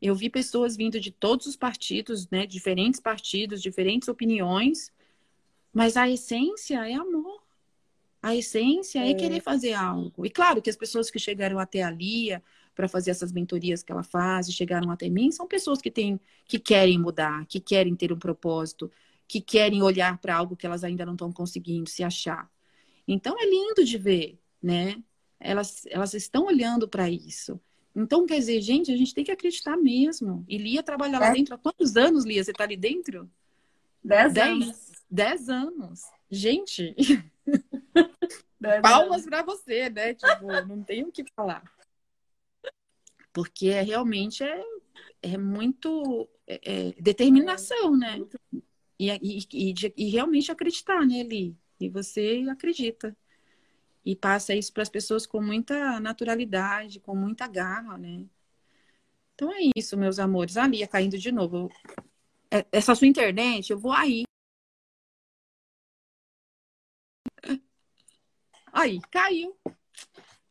[0.00, 2.46] eu vi pessoas vindo de todos os partidos, né?
[2.46, 4.92] Diferentes partidos, diferentes opiniões,
[5.72, 7.42] mas a essência é amor.
[8.22, 10.24] A essência é, é querer fazer algo.
[10.26, 12.42] E claro que as pessoas que chegaram até a Lia
[12.74, 16.20] para fazer essas mentorias que ela faz e chegaram até mim são pessoas que têm,
[16.46, 18.90] que querem mudar, que querem ter um propósito,
[19.26, 22.50] que querem olhar para algo que elas ainda não estão conseguindo se achar.
[23.06, 25.02] Então é lindo de ver, né?
[25.40, 27.60] Elas, elas estão olhando para isso.
[28.00, 30.44] Então, quer dizer, gente, a gente tem que acreditar mesmo.
[30.48, 31.18] E Lia trabalha é.
[31.18, 32.44] lá dentro há quantos anos, Lia?
[32.44, 33.28] Você está ali dentro?
[34.04, 34.92] Dez, Dez anos.
[35.10, 36.00] Dez anos.
[36.30, 36.94] Gente,
[38.82, 40.14] palmas para você, né?
[40.14, 41.64] Tipo, não tenho o que falar.
[43.32, 44.62] Porque é, realmente é,
[45.20, 48.24] é muito é, é, determinação, né?
[48.96, 51.56] E, e, e, e, realmente acreditar, né, Li?
[51.80, 53.16] E você acredita
[54.08, 58.24] e passa isso para as pessoas com muita naturalidade, com muita garra, né?
[59.34, 60.56] Então é isso, meus amores.
[60.56, 61.70] A Lia caindo de novo.
[62.50, 64.24] É, essa sua internet, eu vou aí.
[68.72, 69.54] Aí, caiu.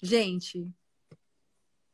[0.03, 0.71] Gente,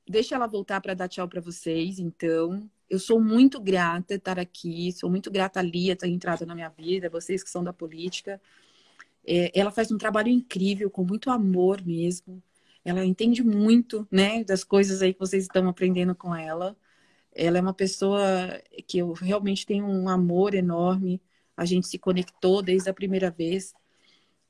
[0.05, 2.69] deixa ela voltar para dar tchau para vocês, então.
[2.89, 6.69] Eu sou muito grata estar aqui, sou muito grata a Lia ter entrado na minha
[6.69, 8.41] vida, vocês que são da política.
[9.25, 12.41] É, ela faz um trabalho incrível, com muito amor mesmo.
[12.83, 16.75] Ela entende muito, né, das coisas aí que vocês estão aprendendo com ela.
[17.33, 18.21] Ela é uma pessoa
[18.87, 21.21] que eu realmente tenho um amor enorme.
[21.55, 23.73] A gente se conectou desde a primeira vez.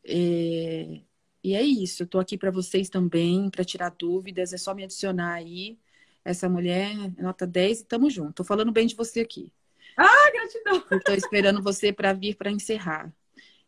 [0.06, 1.02] É...
[1.44, 2.04] E é isso.
[2.04, 4.54] Estou aqui para vocês também, para tirar dúvidas.
[4.54, 5.78] É só me adicionar aí.
[6.26, 8.34] Essa mulher, nota 10 e tamo junto.
[8.34, 9.52] Tô falando bem de você aqui.
[9.98, 10.98] Ah, gratidão!
[10.98, 13.14] Estou esperando você para vir para encerrar.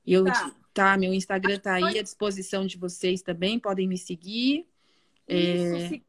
[0.05, 0.55] E eu tá.
[0.75, 4.67] Tá, meu Instagram tá aí à disposição de vocês também, podem me seguir.
[5.25, 6.01] Isso, é...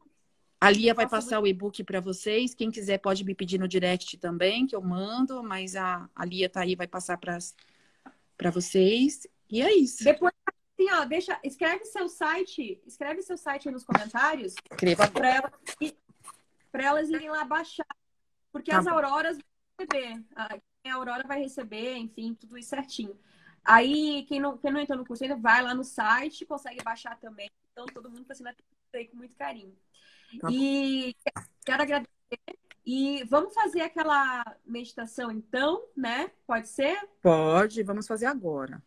[0.59, 2.53] A Lia vai passar o e-book para vocês.
[2.53, 6.49] Quem quiser pode me pedir no direct também, que eu mando, mas a, a Lia
[6.49, 9.25] tá aí, vai passar para vocês.
[9.49, 10.03] E é isso.
[10.03, 14.53] Depois, assim, ó, deixa, escreve seu site, escreve seu site aí nos comentários.
[14.69, 15.51] Escreva para elas,
[16.73, 17.87] elas irem lá baixar.
[18.51, 19.45] Porque tá as auroras vão
[19.79, 20.21] receber.
[20.35, 20.59] A
[20.91, 23.17] Aurora vai receber, enfim, tudo isso certinho.
[23.67, 27.19] Aí, quem não, quem não entrou no curso ainda, vai lá no site, consegue baixar
[27.19, 27.51] também.
[27.73, 28.49] Então, todo mundo está sendo
[28.93, 29.77] aí com muito carinho.
[30.39, 31.13] Tá e
[31.65, 32.07] quero agradecer.
[32.85, 36.31] E vamos fazer aquela meditação, então, né?
[36.47, 36.97] Pode ser?
[37.21, 38.81] Pode, vamos fazer agora.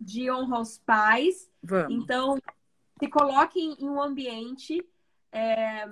[0.00, 1.50] De honra aos pais.
[1.62, 2.02] Vamos.
[2.02, 2.38] Então,
[2.98, 4.82] se coloquem em um ambiente
[5.30, 5.86] é,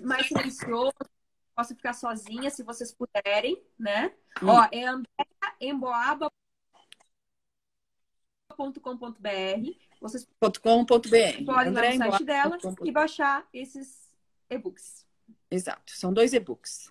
[0.00, 0.94] mais silencioso,
[1.56, 4.14] possa ficar sozinha, se vocês puderem, né?
[4.40, 4.50] Hum.
[4.50, 5.26] Ó, é Andréa
[5.60, 6.30] Emboaba
[8.58, 9.72] andréa.com.br.
[10.00, 10.26] Vocês
[11.44, 14.08] podem ir no site dela e baixar esses
[14.48, 15.06] e-books.
[15.50, 16.90] Exato, são dois e-books.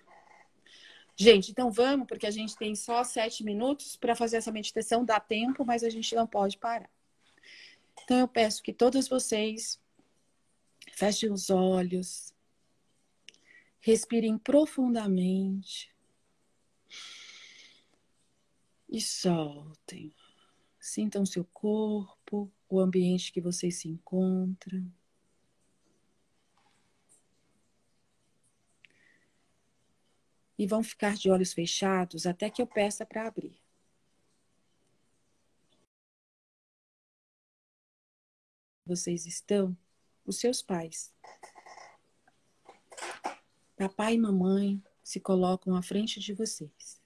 [1.15, 5.20] Gente, então vamos, porque a gente tem só sete minutos para fazer essa meditação, dá
[5.20, 6.89] tempo, mas a gente não pode parar.
[8.03, 9.80] Então eu peço que todos vocês
[10.93, 12.36] fechem os olhos,
[13.88, 15.89] Respirem profundamente
[18.89, 20.13] e soltem.
[20.88, 24.89] Sintam seu corpo, o ambiente que vocês se encontram.
[30.57, 33.61] E vão ficar de olhos fechados até que eu peça para abrir.
[38.85, 39.77] Vocês estão,
[40.25, 41.13] os seus pais.
[43.75, 46.97] Papai e mamãe se colocam à frente de vocês.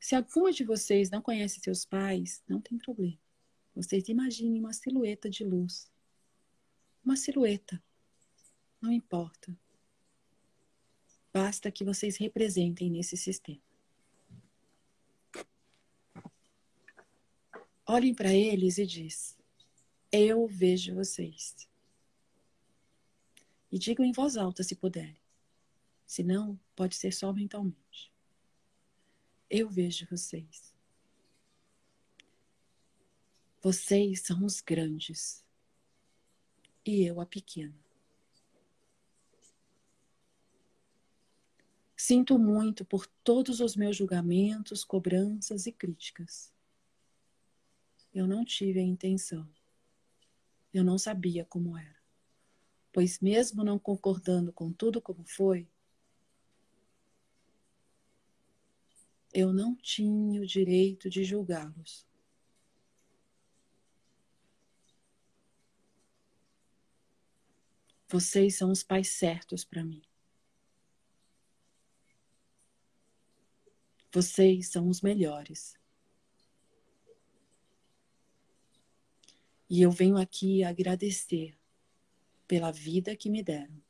[0.00, 3.18] Se alguma de vocês não conhece seus pais, não tem problema.
[3.74, 5.92] Vocês imaginem uma silhueta de luz.
[7.04, 7.80] Uma silhueta.
[8.80, 9.54] Não importa.
[11.32, 13.60] Basta que vocês representem nesse sistema.
[17.86, 19.36] Olhem para eles e diz:
[20.10, 21.68] Eu vejo vocês.
[23.70, 25.20] E digam em voz alta se puderem.
[26.06, 27.79] Se não, pode ser só mentalmente.
[29.50, 30.72] Eu vejo vocês.
[33.60, 35.44] Vocês são os grandes
[36.86, 37.74] e eu a pequena.
[41.96, 46.52] Sinto muito por todos os meus julgamentos, cobranças e críticas.
[48.14, 49.46] Eu não tive a intenção.
[50.72, 52.00] Eu não sabia como era.
[52.92, 55.68] Pois, mesmo não concordando com tudo como foi,
[59.32, 62.06] eu não tinha o direito de julgá-los.
[68.08, 70.02] Vocês são os pais certos para mim.
[74.12, 75.78] Vocês são os melhores.
[79.68, 81.56] E eu venho aqui agradecer
[82.48, 83.80] pela vida que me deram.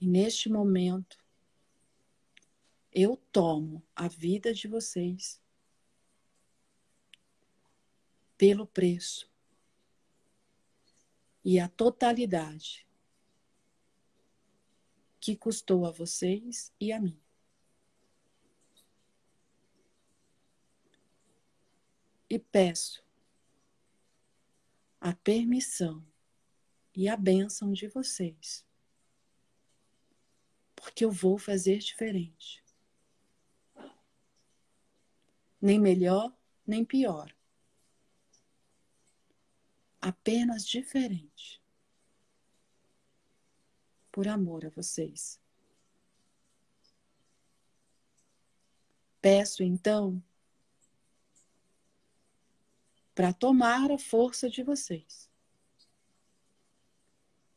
[0.00, 1.23] E neste momento,
[2.94, 5.42] eu tomo a vida de vocês
[8.38, 9.28] pelo preço
[11.44, 12.86] e a totalidade
[15.20, 17.20] que custou a vocês e a mim.
[22.30, 23.04] E peço
[25.00, 26.06] a permissão
[26.94, 28.64] e a bênção de vocês,
[30.76, 32.63] porque eu vou fazer diferente
[35.64, 36.30] nem melhor,
[36.66, 37.34] nem pior.
[39.98, 41.58] Apenas diferente.
[44.12, 45.40] Por amor a vocês.
[49.22, 50.22] Peço então
[53.14, 55.30] para tomar a força de vocês,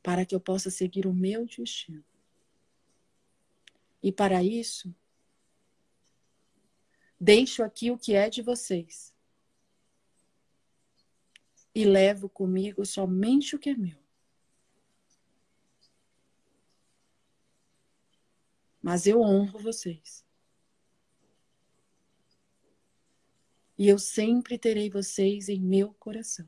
[0.02, 2.06] para que eu possa seguir o meu destino.
[4.02, 4.96] E para isso,
[7.20, 9.14] Deixo aqui o que é de vocês.
[11.74, 13.98] E levo comigo somente o que é meu.
[18.82, 20.26] Mas eu honro vocês.
[23.78, 26.48] E eu sempre terei vocês em meu coração.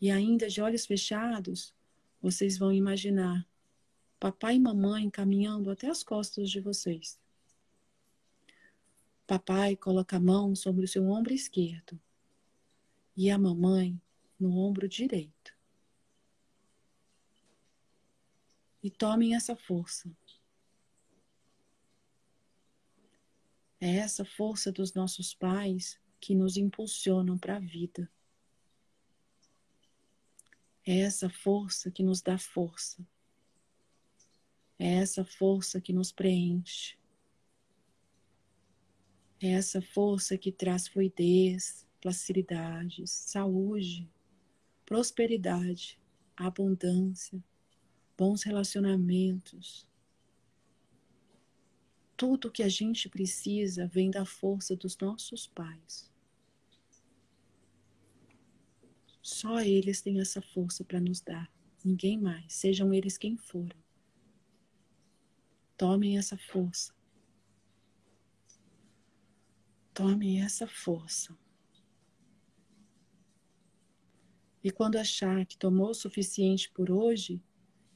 [0.00, 1.74] E ainda de olhos fechados,
[2.20, 3.46] vocês vão imaginar
[4.18, 7.18] papai e mamãe caminhando até as costas de vocês.
[9.26, 11.98] Papai coloca a mão sobre o seu ombro esquerdo
[13.16, 14.00] e a mamãe
[14.38, 15.56] no ombro direito.
[18.82, 20.14] E tomem essa força.
[23.80, 28.10] É essa força dos nossos pais que nos impulsionam para a vida.
[30.86, 33.06] É essa força que nos dá força.
[34.78, 36.96] É essa força que nos preenche.
[39.40, 44.10] É essa força que traz fluidez, facilidade, saúde,
[44.84, 45.98] prosperidade,
[46.36, 47.42] abundância,
[48.16, 49.86] bons relacionamentos.
[52.16, 56.10] Tudo que a gente precisa vem da força dos nossos pais.
[59.20, 61.50] Só eles têm essa força para nos dar,
[61.84, 63.83] ninguém mais, sejam eles quem forem.
[65.84, 66.94] Tomem essa força.
[69.92, 71.36] Tomem essa força.
[74.62, 77.38] E quando achar que tomou o suficiente por hoje,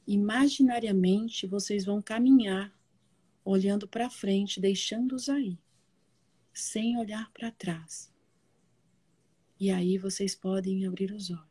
[0.05, 2.71] imaginariamente vocês vão caminhar,
[3.43, 5.57] olhando para frente, deixando-os aí,
[6.53, 8.13] sem olhar para trás.
[9.59, 11.48] E aí vocês podem abrir os olhos.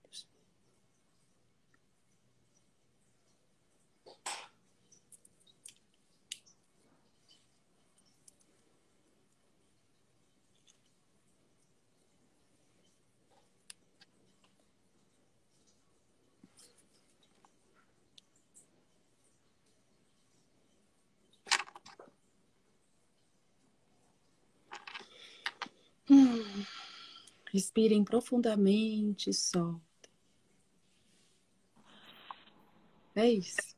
[27.53, 29.83] Respirem profundamente, soltem.
[33.15, 33.77] É isso.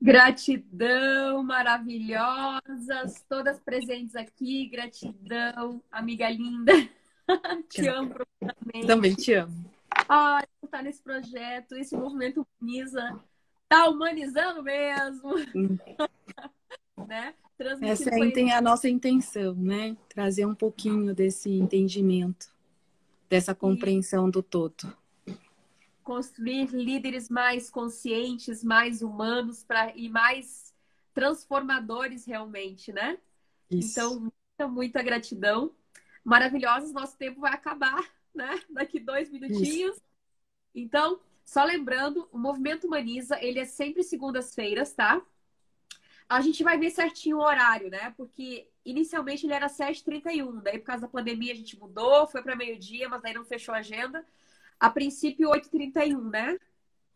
[0.00, 4.68] Gratidão, maravilhosas, todas presentes aqui.
[4.68, 6.72] Gratidão, amiga linda.
[7.68, 8.86] te amo profundamente.
[8.86, 9.64] Também te amo.
[10.08, 13.20] Ai, estar nesse projeto, esse movimento humaniza,
[13.68, 15.34] tá humanizando mesmo.
[15.54, 15.78] Hum.
[17.06, 17.34] né?
[17.82, 19.96] Essa é a nossa intenção, né?
[20.08, 22.46] Trazer um pouquinho desse entendimento,
[23.28, 24.94] dessa compreensão do todo
[26.02, 30.74] construir líderes mais conscientes, mais humanos pra, e mais
[31.14, 33.18] transformadores realmente, né?
[33.70, 33.90] Isso.
[33.92, 35.72] Então, muita, muita gratidão.
[36.24, 38.04] Maravilhosos, nosso tempo vai acabar,
[38.34, 38.60] né?
[38.70, 39.96] Daqui dois minutinhos.
[39.96, 40.02] Isso.
[40.74, 45.22] Então, só lembrando, o Movimento Humaniza, ele é sempre segundas-feiras, tá?
[46.32, 48.12] A gente vai ver certinho o horário, né?
[48.16, 52.56] Porque inicialmente ele era 7h31, daí por causa da pandemia a gente mudou, foi para
[52.56, 54.24] meio-dia, mas daí não fechou a agenda
[54.82, 56.58] a princípio 8h31, né?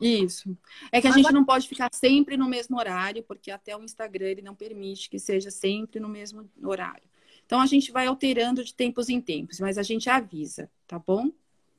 [0.01, 0.57] Isso.
[0.93, 1.23] É que a Agora...
[1.23, 5.11] gente não pode ficar sempre no mesmo horário, porque até o Instagram ele não permite
[5.11, 7.03] que seja sempre no mesmo horário.
[7.45, 11.33] Então a gente vai alterando de tempos em tempos, mas a gente avisa, tá bom?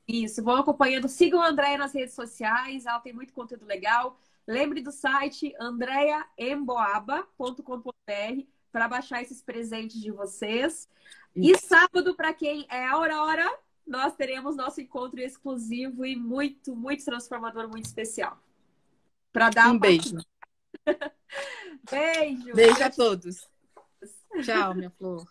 [0.06, 1.08] Isso, vão acompanhando.
[1.08, 4.20] Sigam a Andréia nas redes sociais, ela tem muito conteúdo legal.
[4.48, 10.88] Lembre do site andreaemboaba.com.br para baixar esses presentes de vocês.
[11.36, 13.46] E sábado, para quem é Aurora,
[13.86, 18.42] nós teremos nosso encontro exclusivo e muito, muito transformador, muito especial.
[19.34, 20.18] Para dar um beijo.
[21.90, 22.54] beijo.
[22.54, 23.50] Beijo a todos.
[24.44, 25.26] Tchau, minha flor.